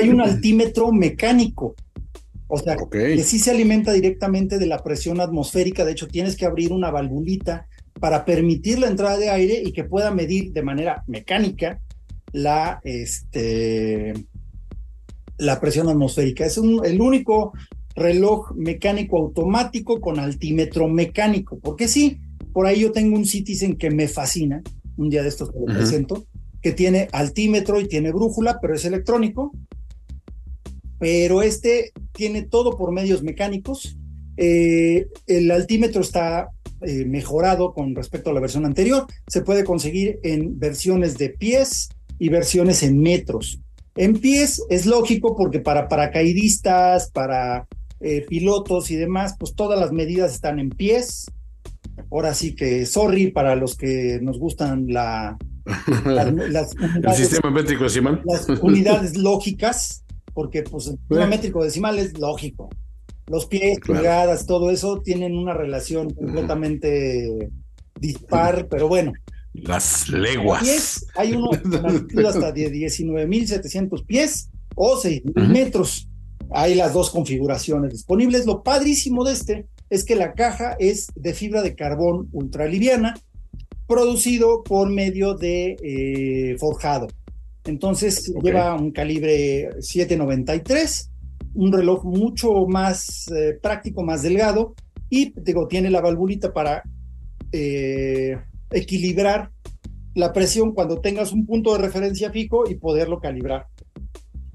[0.00, 1.74] Hay un altímetro mecánico.
[2.46, 5.84] O sea, que sí se alimenta directamente de la presión atmosférica.
[5.84, 7.66] De hecho, tienes que abrir una valvulita
[7.98, 11.80] para permitir la entrada de aire y que pueda medir de manera mecánica
[12.32, 14.12] la, este,
[15.38, 16.46] la presión atmosférica.
[16.46, 17.52] Es el único
[17.94, 22.18] reloj mecánico automático con altímetro mecánico, porque sí,
[22.52, 24.62] por ahí yo tengo un Citizen que me fascina,
[24.96, 26.26] un día de estos te lo presento,
[26.60, 29.52] que tiene altímetro y tiene brújula, pero es electrónico,
[30.98, 33.96] pero este tiene todo por medios mecánicos.
[34.36, 36.48] Eh, el altímetro está
[36.80, 39.06] eh, mejorado con respecto a la versión anterior.
[39.26, 43.60] Se puede conseguir en versiones de pies y versiones en metros.
[43.96, 47.66] En pies es lógico porque para paracaidistas, para
[48.00, 51.26] eh, pilotos y demás, pues todas las medidas están en pies.
[52.10, 55.36] Ahora sí que, sorry para los que nos gustan la,
[56.04, 58.22] las, el sistema métrico decimal.
[58.24, 62.68] Las unidades lógicas, porque pues el sistema métrico decimal es lógico.
[63.26, 67.48] Los pies, pulgadas, todo eso tienen una relación completamente
[67.98, 69.12] dispar, pero bueno.
[69.54, 71.06] Las leguas.
[71.16, 71.50] hay uno
[72.28, 76.08] hasta de 19.700 pies o 6.000 metros.
[76.50, 78.46] Hay las dos configuraciones disponibles.
[78.46, 83.14] Lo padrísimo de este es que la caja es de fibra de carbón ultraliviana
[83.86, 87.06] producido por medio de eh, forjado.
[87.64, 91.10] Entonces lleva un calibre 793,
[91.54, 94.74] un reloj mucho más eh, práctico, más delgado
[95.08, 96.82] y digo, tiene la valvulita para
[97.52, 98.36] eh,
[98.74, 99.50] equilibrar
[100.14, 103.66] la presión cuando tengas un punto de referencia fijo y poderlo calibrar.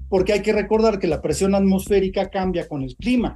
[0.08, 3.34] Porque hay que recordar que la presión atmosférica cambia con el clima.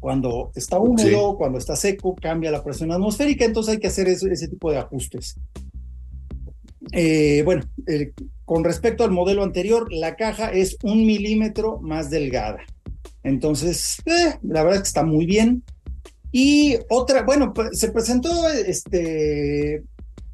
[0.00, 4.48] Cuando está húmedo, cuando está seco, cambia la presión atmosférica, entonces hay que hacer ese
[4.48, 5.36] tipo de ajustes.
[6.92, 7.62] Eh, bueno,
[8.44, 12.58] con respecto al modelo anterior, la caja es un milímetro más delgada.
[13.22, 15.64] Entonces, eh, la verdad es que está muy bien.
[16.36, 19.84] Y otra, bueno, pues, se presentó, este,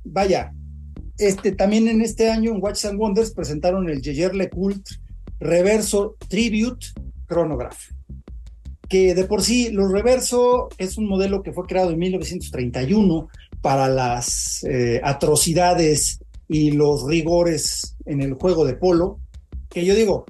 [0.03, 0.51] vaya,
[1.19, 4.97] este, también en este año en Watches and Wonders presentaron el Jaeger LeCoultre
[5.41, 6.87] Reverso Tribute
[7.29, 7.77] Chronograph
[8.89, 13.29] que de por sí los Reverso es un modelo que fue creado en 1931
[13.61, 19.21] para las eh, atrocidades y los rigores en el juego de polo,
[19.69, 20.25] que yo digo,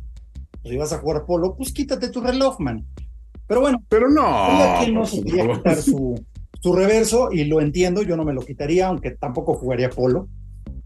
[0.65, 2.85] si vas a jugar polo, pues quítate tu reloj, man.
[3.51, 6.25] Pero bueno, pero no, que no se quería quitar su,
[6.61, 10.29] su reverso y lo entiendo, yo no me lo quitaría, aunque tampoco jugaría polo.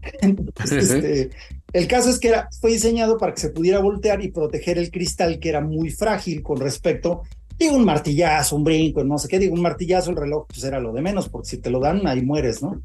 [0.71, 1.29] este,
[1.73, 4.89] el caso es que era, fue diseñado para que se pudiera voltear y proteger el
[4.89, 7.21] cristal que era muy frágil con respecto
[7.59, 10.79] Digo, un martillazo, un brinco, no sé qué, digo, un martillazo, el reloj, pues era
[10.79, 12.81] lo de menos, porque si te lo dan, ahí mueres, ¿no?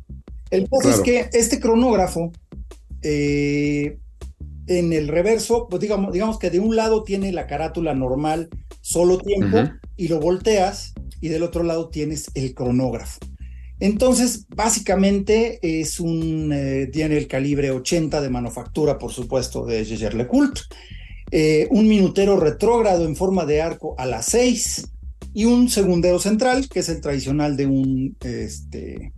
[0.51, 2.33] El caso es que este cronógrafo,
[3.01, 3.99] eh,
[4.71, 8.49] en el reverso, pues digamos, digamos que de un lado tiene la carátula normal,
[8.81, 9.59] solo tiempo,
[9.97, 13.19] y lo volteas, y del otro lado tienes el cronógrafo.
[13.81, 20.15] Entonces, básicamente es un, eh, tiene el calibre 80 de manufactura, por supuesto, de Jaeger
[20.15, 20.63] LeCoultre.
[21.33, 24.89] Eh, un minutero retrógrado en forma de arco a las 6
[25.35, 29.13] y un segundero central, que es el tradicional de un, este,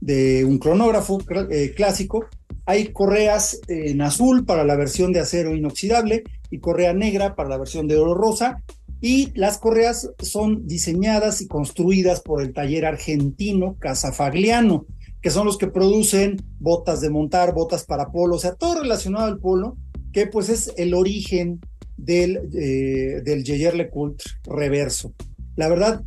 [0.00, 1.18] de un cronógrafo
[1.50, 2.26] eh, clásico.
[2.68, 7.56] Hay correas en azul para la versión de acero inoxidable y correa negra para la
[7.56, 8.62] versión de oro rosa.
[9.00, 14.84] Y las correas son diseñadas y construidas por el taller argentino Casafagliano,
[15.22, 19.24] que son los que producen botas de montar, botas para polo, o sea, todo relacionado
[19.24, 19.78] al polo
[20.12, 21.60] que pues es el origen
[21.96, 25.14] del, eh, del Jaeger LeCoultre reverso.
[25.56, 26.02] La verdad,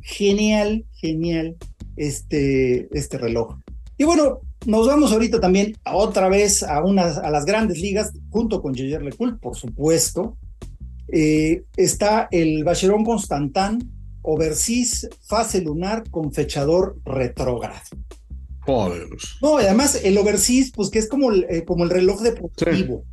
[0.00, 1.56] genial, genial
[1.94, 3.60] este, este reloj.
[3.96, 8.60] Y bueno, nos vamos ahorita también otra vez a, unas, a las grandes ligas, junto
[8.60, 10.36] con Jaeger LeCoultre, por supuesto.
[11.12, 13.90] Eh, está el Bacheron Constantin
[14.22, 17.80] Overseas Fase Lunar con fechador retrógrado.
[18.60, 19.08] Joder.
[19.40, 23.04] No, además el Overseas, pues que es como el, eh, como el reloj deportivo.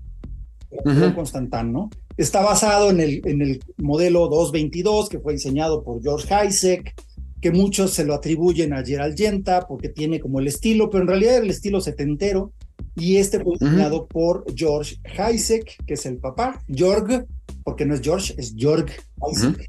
[1.15, 1.89] Constantin, ¿no?
[2.17, 6.93] Está basado en el, en el modelo 222 que fue diseñado por George Heisek,
[7.41, 11.07] que muchos se lo atribuyen a Gerald Yenta porque tiene como el estilo, pero en
[11.07, 12.51] realidad el estilo setentero.
[12.95, 17.27] Y este fue diseñado por George Heisek, que es el papá, Georg,
[17.63, 19.65] porque no es George, es Georg Heisek.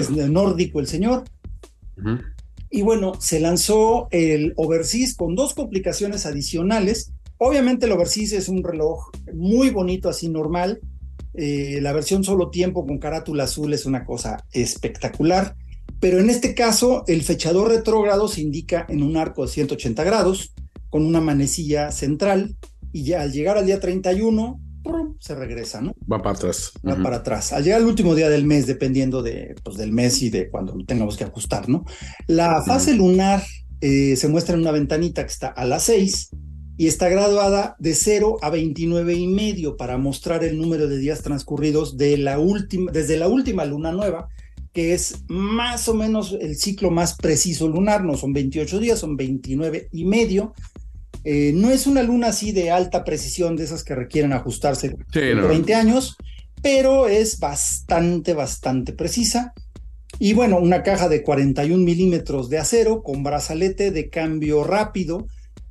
[0.00, 1.24] Es nórdico el señor.
[2.70, 7.12] Y bueno, se lanzó el Overseas con dos complicaciones adicionales
[7.44, 10.78] Obviamente el Overseas es un reloj muy bonito, así normal.
[11.34, 15.56] Eh, la versión solo tiempo con carátula azul es una cosa espectacular.
[16.00, 20.54] Pero en este caso, el fechador retrógrado se indica en un arco de 180 grados,
[20.90, 22.56] con una manecilla central,
[22.92, 24.60] y ya al llegar al día 31,
[25.20, 25.94] se regresa, ¿no?
[26.10, 26.72] Va para atrás.
[26.86, 27.52] Va para atrás.
[27.52, 30.76] Al llegar al último día del mes, dependiendo de, pues, del mes y de cuando
[30.84, 31.84] tengamos que ajustar, ¿no?
[32.26, 33.42] La fase lunar
[33.80, 36.30] eh, se muestra en una ventanita que está a las 6
[36.76, 41.22] y está graduada de 0 a 29 y medio para mostrar el número de días
[41.22, 44.28] transcurridos de la última, desde la última luna nueva,
[44.72, 49.16] que es más o menos el ciclo más preciso lunar, no son 28 días, son
[49.16, 50.54] 29 y medio.
[51.24, 55.20] Eh, no es una luna así de alta precisión, de esas que requieren ajustarse Sí,
[55.36, 55.46] no.
[55.46, 56.16] 20 años,
[56.62, 59.52] pero es bastante, bastante precisa.
[60.18, 65.26] Y bueno, una caja de 41 milímetros de acero con brazalete de cambio rápido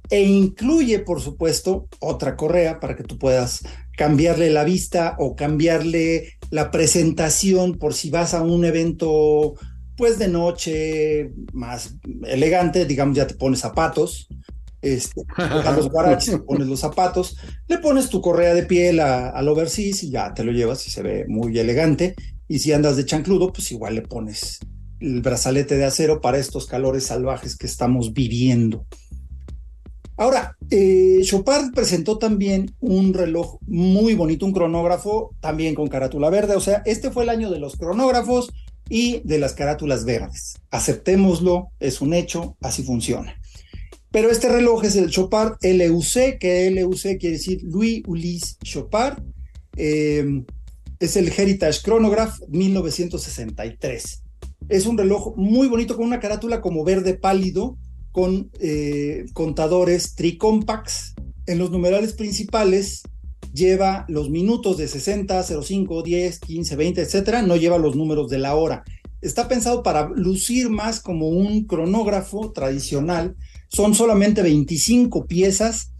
[0.09, 3.63] e incluye, por supuesto, otra correa para que tú puedas
[3.95, 9.55] cambiarle la vista o cambiarle la presentación por si vas a un evento
[9.97, 11.95] pues de noche más
[12.25, 14.27] elegante, digamos, ya te pones zapatos,
[14.81, 17.37] este, dejas los guaraches, te pones los zapatos,
[17.67, 20.91] le pones tu correa de piel a- al overseas y ya te lo llevas y
[20.91, 22.15] se ve muy elegante.
[22.47, 24.59] Y si andas de chancludo, pues igual le pones
[24.99, 28.85] el brazalete de acero para estos calores salvajes que estamos viviendo.
[30.17, 36.55] Ahora, eh, Chopard presentó también un reloj muy bonito, un cronógrafo también con carátula verde.
[36.55, 38.51] O sea, este fue el año de los cronógrafos
[38.89, 40.59] y de las carátulas verdes.
[40.69, 43.35] Aceptémoslo, es un hecho, así funciona.
[44.11, 49.23] Pero este reloj es el Chopard LUC, que LUC quiere decir Louis Ulysse Chopard.
[49.77, 50.43] Eh,
[50.99, 54.23] es el Heritage Chronograph 1963.
[54.69, 57.77] Es un reloj muy bonito con una carátula como verde pálido,
[58.11, 61.15] con eh, contadores tricompax.
[61.47, 63.03] En los numerales principales
[63.53, 67.41] lleva los minutos de 60, 05, 10, 15, 20, etcétera.
[67.41, 68.83] No lleva los números de la hora.
[69.21, 73.35] Está pensado para lucir más como un cronógrafo tradicional.
[73.69, 75.91] Son solamente 25 piezas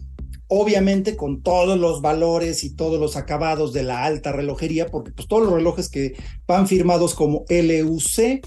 [0.54, 5.26] obviamente con todos los valores y todos los acabados de la alta relojería, porque pues
[5.26, 6.12] todos los relojes que
[6.46, 8.44] van firmados como LUC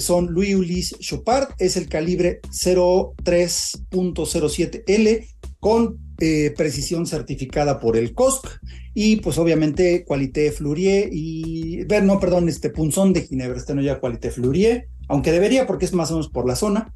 [0.00, 5.26] son Louis Ulysse Chopard, es el calibre 03.07L
[5.60, 8.60] con eh, precisión certificada por el COSC
[8.94, 13.82] y pues obviamente Qualité Fleurier y, ver, no, perdón, este punzón de Ginebra, este no
[13.82, 16.92] ya Qualité Fleurier, aunque debería porque es más o menos por la zona.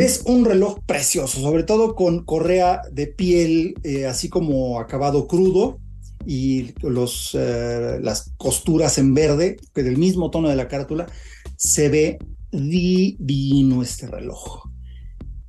[0.00, 5.78] Es un reloj precioso, sobre todo con correa de piel, eh, así como acabado crudo
[6.24, 11.06] y los, eh, las costuras en verde, que del mismo tono de la carátula,
[11.64, 12.18] se ve
[12.52, 14.64] divino este reloj.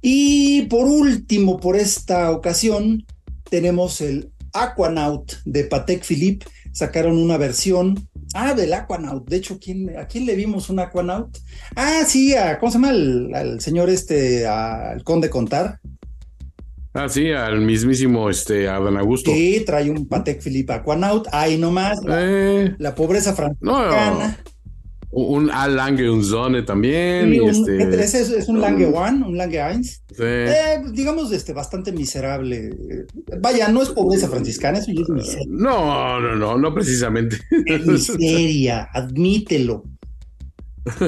[0.01, 3.05] Y por último, por esta ocasión,
[3.49, 6.45] tenemos el Aquanaut de Patek Philippe.
[6.71, 8.07] Sacaron una versión.
[8.33, 9.27] Ah, del Aquanaut.
[9.29, 11.37] De hecho, ¿quién, ¿a quién le vimos un Aquanaut?
[11.75, 12.91] Ah, sí, a, ¿cómo se llama?
[12.91, 15.79] el- al señor este, al Conde Contar.
[16.93, 19.31] Ah, sí, al mismísimo este Adán Augusto.
[19.31, 21.27] Sí, trae un Patek Philippe Aquanaut.
[21.31, 24.37] Ahí nomás, la, Eh, la pobreza no, franciscana.
[25.17, 27.29] Un Al Lange un Zone también.
[27.31, 29.83] Sí, y un- este, ese es, es un Lange One, un Lange 1.
[29.83, 29.95] sí.
[30.19, 32.69] Eh, digamos, este, bastante miserable.
[32.89, 33.05] Eh,
[33.39, 35.45] Vaya, no es pobreza franciscana, eso ya es miseria.
[35.49, 37.37] No, no, no, no precisamente.
[37.65, 39.83] Es miseria, admítelo.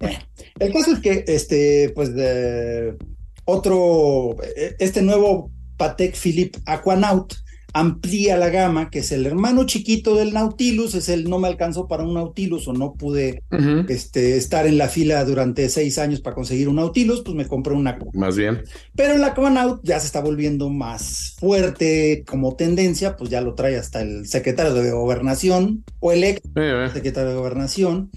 [0.00, 0.18] Eh,
[0.58, 2.96] El caso es que, este, pues, de
[3.44, 7.34] otro, eh, este nuevo Patek Philippe Aquanaut
[7.74, 11.88] amplía la gama, que es el hermano chiquito del Nautilus, es el no me alcanzó
[11.88, 13.42] para un Nautilus o no pude
[13.88, 17.74] este, estar en la fila durante seis años para conseguir un Nautilus, pues me compré
[17.74, 18.62] una Más bien.
[18.94, 23.76] pero el Aquanaut ya se está volviendo más fuerte como tendencia, pues ya lo trae
[23.76, 26.90] hasta el secretario de Gobernación o el ex Eh, eh.
[26.92, 28.10] secretario de Gobernación.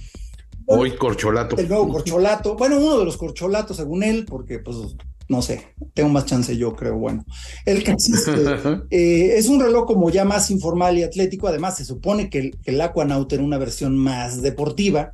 [0.67, 1.57] Hoy corcholato.
[1.57, 4.77] El nuevo corcholato, bueno, uno de los corcholatos según él, porque pues
[5.29, 7.25] no sé, tengo más chance yo creo, bueno.
[7.65, 11.77] El caso es que eh, es un reloj como ya más informal y atlético, además
[11.77, 15.11] se supone que el, que el Aquanaut era una versión más deportiva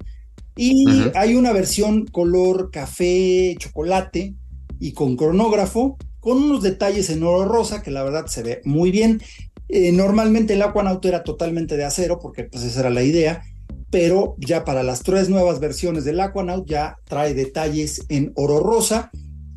[0.56, 0.86] y
[1.16, 4.36] hay una versión color café, chocolate
[4.80, 8.92] y con cronógrafo, con unos detalles en oro rosa que la verdad se ve muy
[8.92, 9.22] bien.
[9.70, 13.42] Eh, normalmente el Aquanaut era totalmente de acero porque pues esa era la idea,
[13.90, 19.10] pero ya para las tres nuevas versiones del Aquanaut ya trae detalles en oro rosa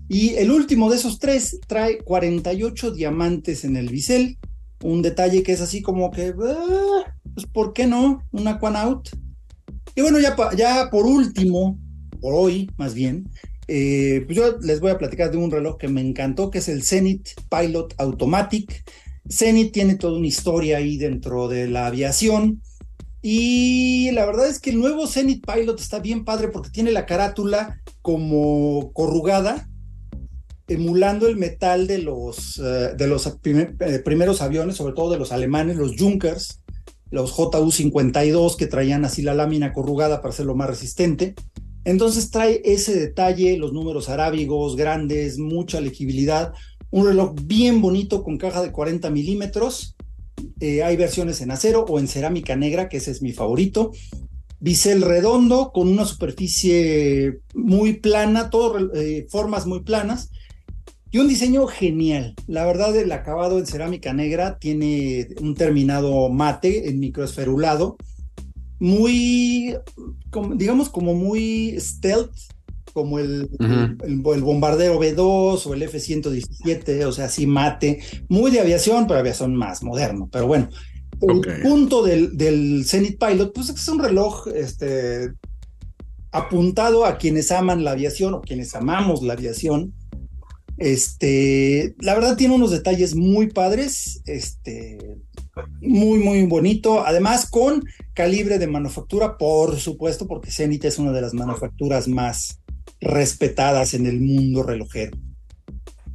[0.09, 4.39] y el último de esos tres trae 48 diamantes en el bisel,
[4.83, 8.23] un detalle que es así como que, ah, pues ¿por qué no?
[8.31, 9.09] Un Aquanaut.
[9.95, 11.79] Y bueno, ya, ya por último,
[12.21, 13.29] por hoy más bien,
[13.69, 16.69] eh, pues yo les voy a platicar de un reloj que me encantó, que es
[16.69, 18.85] el Zenith Pilot Automatic.
[19.29, 22.63] Zenith tiene toda una historia ahí dentro de la aviación.
[23.23, 27.07] Y la verdad es que el nuevo Zenith Pilot está bien padre porque tiene la
[27.07, 29.69] carátula como corrugada,
[30.69, 35.33] emulando el metal de los, uh, de los eh, primeros aviones, sobre todo de los
[35.33, 36.62] alemanes, los Junkers,
[37.11, 41.35] los JU-52 que traían así la lámina corrugada para hacerlo más resistente.
[41.85, 46.53] Entonces trae ese detalle, los números arábigos grandes, mucha legibilidad,
[46.91, 49.95] un reloj bien bonito con caja de 40 milímetros.
[50.59, 53.93] Eh, hay versiones en acero o en cerámica negra, que ese es mi favorito.
[54.59, 60.31] Bisel redondo con una superficie muy plana, todo eh, formas muy planas
[61.17, 62.35] y un diseño genial.
[62.47, 67.97] La verdad, el acabado en cerámica negra tiene un terminado mate en microesferulado,
[68.79, 69.75] muy,
[70.57, 72.37] digamos, como muy stealth,
[72.93, 74.05] como el, uh -huh.
[74.05, 79.19] el, el, bombardero B2 o el F-117, o sea, así mate, muy de aviación, pero
[79.19, 80.29] aviación más moderno.
[80.31, 80.69] Pero bueno,
[81.23, 81.62] el okay.
[81.62, 85.33] punto del, del Zenith Pilot, pues es un reloj este,
[86.31, 89.95] apuntado a quienes aman la aviación o quienes amamos la aviación
[90.79, 94.99] este, la verdad tiene unos detalles muy padres, este,
[95.81, 97.07] muy, muy bonito.
[97.07, 102.61] Además, con calibre de manufactura, por supuesto, porque Zenith es una de las manufacturas más
[103.01, 105.16] respetadas en el mundo relojero.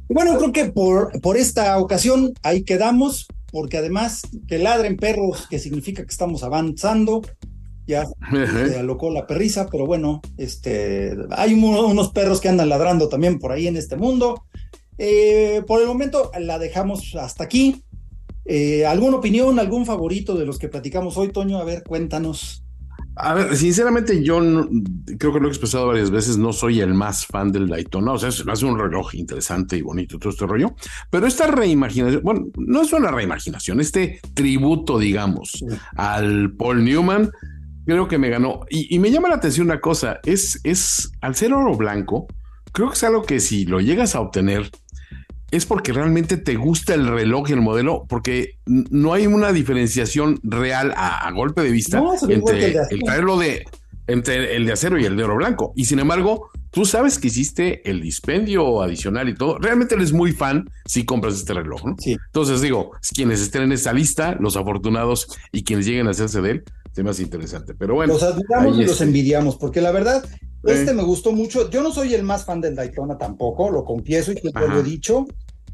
[0.08, 5.58] Bueno, creo que por, por esta ocasión ahí quedamos, porque además que ladren perros, que
[5.58, 7.22] significa que estamos avanzando,
[7.86, 13.38] ya se alocó la perrisa, pero bueno, este, hay unos perros que andan ladrando también
[13.38, 14.44] por ahí en este mundo.
[14.98, 17.82] Eh, por el momento la dejamos hasta aquí.
[18.44, 21.58] Eh, ¿Alguna opinión, algún favorito de los que platicamos hoy, Toño?
[21.58, 22.62] A ver, cuéntanos.
[23.14, 24.68] A ver, sinceramente yo no,
[25.18, 28.18] creo que lo he expresado varias veces, no soy el más fan del Daytona, o
[28.18, 30.74] sea, es, es un reloj interesante y bonito todo este rollo,
[31.10, 35.66] pero esta reimaginación, bueno, no es una reimaginación, este tributo, digamos, sí.
[35.94, 37.30] al Paul Newman,
[37.84, 38.60] creo que me ganó.
[38.70, 42.26] Y, y, me llama la atención una cosa, es, es, al ser oro blanco,
[42.72, 44.70] creo que es algo que si lo llegas a obtener,
[45.50, 50.40] es porque realmente te gusta el reloj y el modelo, porque no hay una diferenciación
[50.42, 53.64] real a, a golpe de vista no, entre el, el traerlo de
[54.06, 55.72] entre el de acero y el de oro blanco.
[55.76, 59.58] Y sin embargo, tú sabes que hiciste el dispendio adicional y todo.
[59.58, 61.96] Realmente eres muy fan si compras este reloj, ¿no?
[61.98, 62.16] Sí.
[62.26, 66.50] Entonces digo, quienes estén en esta lista, los afortunados y quienes lleguen a hacerse de
[66.50, 67.74] él, se me hace interesante.
[67.74, 68.12] Pero bueno.
[68.12, 70.24] Los admiramos y los envidiamos, porque la verdad,
[70.64, 71.70] este me gustó mucho.
[71.70, 74.82] Yo no soy el más fan del Daytona tampoco, lo confieso y siempre lo he
[74.82, 75.26] dicho,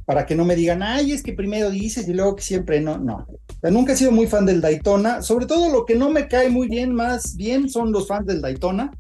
[0.05, 2.97] para que no me digan, ay, es que primero dices y luego que siempre no,
[2.99, 3.27] no.
[3.29, 6.29] O sea, nunca he sido muy fan del Daytona, sobre todo lo que no me
[6.29, 8.91] cae muy bien, más bien son los fans del Daytona.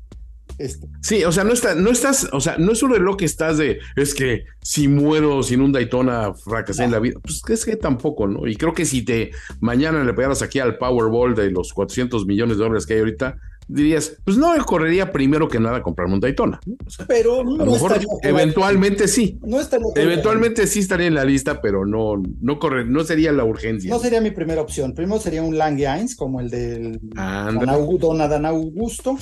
[0.58, 0.88] Este.
[1.02, 3.58] Sí, o sea, no, está, no estás, o sea, no es un reloj que estás
[3.58, 6.86] de, es que si muero sin un Daytona fracasé no.
[6.86, 8.46] en la vida, pues es que tampoco, ¿no?
[8.46, 9.30] Y creo que si te
[9.60, 13.38] mañana le pegaras aquí al Powerball de los 400 millones de dólares que hay ahorita,
[13.68, 16.58] dirías, pues no correría primero que nada comprarme un Daytona.
[16.64, 16.76] ¿no?
[16.86, 19.38] O sea, pero no a lo mejor eventualmente sí.
[19.42, 19.58] No
[19.94, 23.90] eventualmente sí estaría en la lista, pero no, no corre, no sería la urgencia.
[23.90, 24.94] No sería mi primera opción.
[24.94, 29.18] Primero sería un Lange 1 como el del Don Adán Augusto.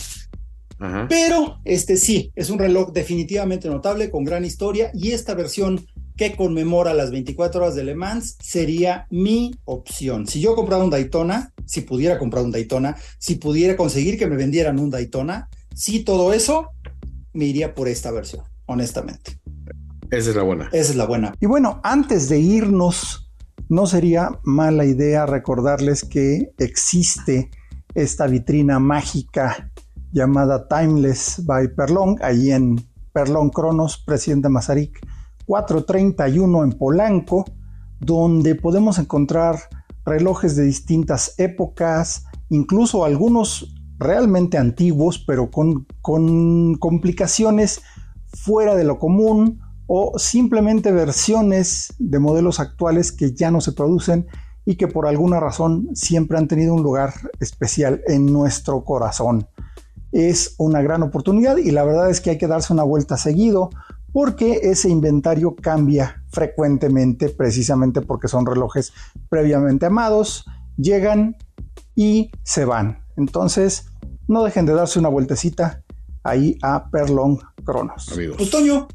[0.78, 1.06] Ajá.
[1.08, 6.34] Pero este sí, es un reloj definitivamente notable, con gran historia, y esta versión que
[6.34, 10.26] conmemora las 24 horas de Le Mans sería mi opción.
[10.26, 14.36] Si yo comprara un Daytona, si pudiera comprar un Daytona, si pudiera conseguir que me
[14.36, 16.70] vendieran un Daytona, si todo eso,
[17.34, 19.38] me iría por esta versión, honestamente.
[20.10, 20.68] Esa es la buena.
[20.72, 21.34] Esa es la buena.
[21.40, 23.30] Y bueno, antes de irnos,
[23.68, 27.50] no sería mala idea recordarles que existe
[27.94, 29.70] esta vitrina mágica
[30.16, 32.76] llamada Timeless by Perlong, ahí en
[33.12, 34.98] Perlong Cronos, Presidente Mazarik
[35.44, 37.44] 431 en Polanco,
[38.00, 39.58] donde podemos encontrar
[40.06, 47.82] relojes de distintas épocas, incluso algunos realmente antiguos, pero con, con complicaciones
[48.26, 54.26] fuera de lo común o simplemente versiones de modelos actuales que ya no se producen
[54.64, 59.46] y que por alguna razón siempre han tenido un lugar especial en nuestro corazón.
[60.18, 63.68] Es una gran oportunidad y la verdad es que hay que darse una vuelta seguido
[64.14, 68.94] porque ese inventario cambia frecuentemente precisamente porque son relojes
[69.28, 70.46] previamente amados,
[70.78, 71.36] llegan
[71.94, 73.04] y se van.
[73.18, 73.88] Entonces,
[74.26, 75.82] no dejen de darse una vueltecita
[76.22, 78.10] ahí a Perlong Cronos.
[78.12, 78.38] Amigos.
[78.38, 78.88] Pues Toño,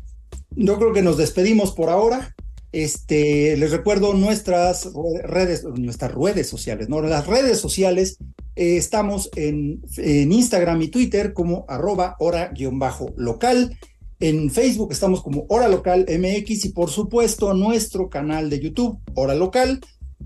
[0.56, 2.34] yo creo que nos despedimos por ahora.
[2.72, 4.90] Este, les recuerdo nuestras
[5.24, 7.00] redes, nuestras redes sociales, ¿no?
[7.00, 8.18] Las redes sociales
[8.56, 13.78] eh, estamos en, Instagram y Twitter como arroba hora-local.
[14.20, 19.34] En Facebook estamos como Hora Local MX y por supuesto nuestro canal de YouTube, Hora
[19.34, 19.80] Local.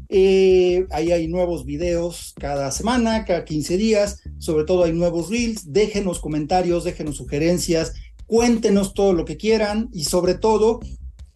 [0.10, 5.72] Eh, ahí hay nuevos videos cada semana, cada 15 días, sobre todo hay nuevos reels.
[5.72, 7.94] Déjenos comentarios, déjenos sugerencias,
[8.26, 10.82] cuéntenos todo lo que quieran y sobre todo,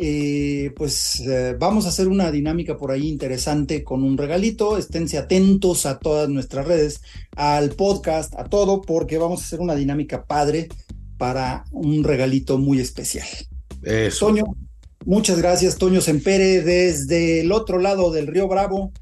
[0.02, 4.78] eh, pues eh, vamos a hacer una dinámica por ahí interesante con un regalito.
[4.78, 7.02] Esténse atentos a todas nuestras redes,
[7.36, 10.70] al podcast, a todo, porque vamos a hacer una dinámica padre
[11.18, 13.28] para un regalito muy especial.
[13.84, 14.28] Eso.
[14.28, 14.46] Toño,
[15.06, 18.94] muchas gracias, Toño Sempere, desde el otro lado del Río Bravo.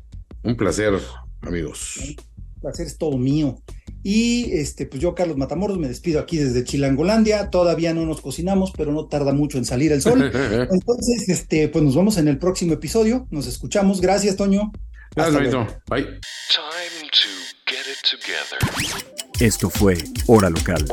[0.42, 0.94] Un placer,
[1.42, 2.00] amigos.
[2.02, 2.18] El
[2.60, 3.62] placer es todo mío.
[4.04, 7.50] Y este, pues yo, Carlos Matamoros, me despido aquí desde Chilangolandia.
[7.50, 10.22] Todavía no nos cocinamos, pero no tarda mucho en salir el sol.
[10.72, 13.28] Entonces, este, pues nos vemos en el próximo episodio.
[13.32, 14.02] Nos escuchamos.
[14.02, 14.72] Gracias, Toño.
[15.16, 15.68] Gracias, luego.
[15.90, 16.04] Bye.
[16.04, 17.30] Time to
[17.66, 19.08] get it together.
[19.40, 19.96] Esto fue
[20.26, 20.84] Hora Local,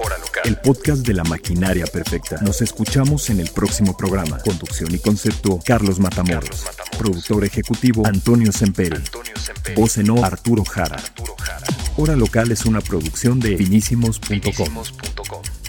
[0.45, 2.39] el podcast de la maquinaria perfecta.
[2.43, 4.39] Nos escuchamos en el próximo programa.
[4.39, 6.67] Conducción y concepto, Carlos Matamoros.
[6.99, 8.99] Productor ejecutivo, Antonio Sempere.
[9.75, 10.97] Voz en off, Arturo Jara.
[11.97, 15.64] Hora Local es una producción de finísimos.com.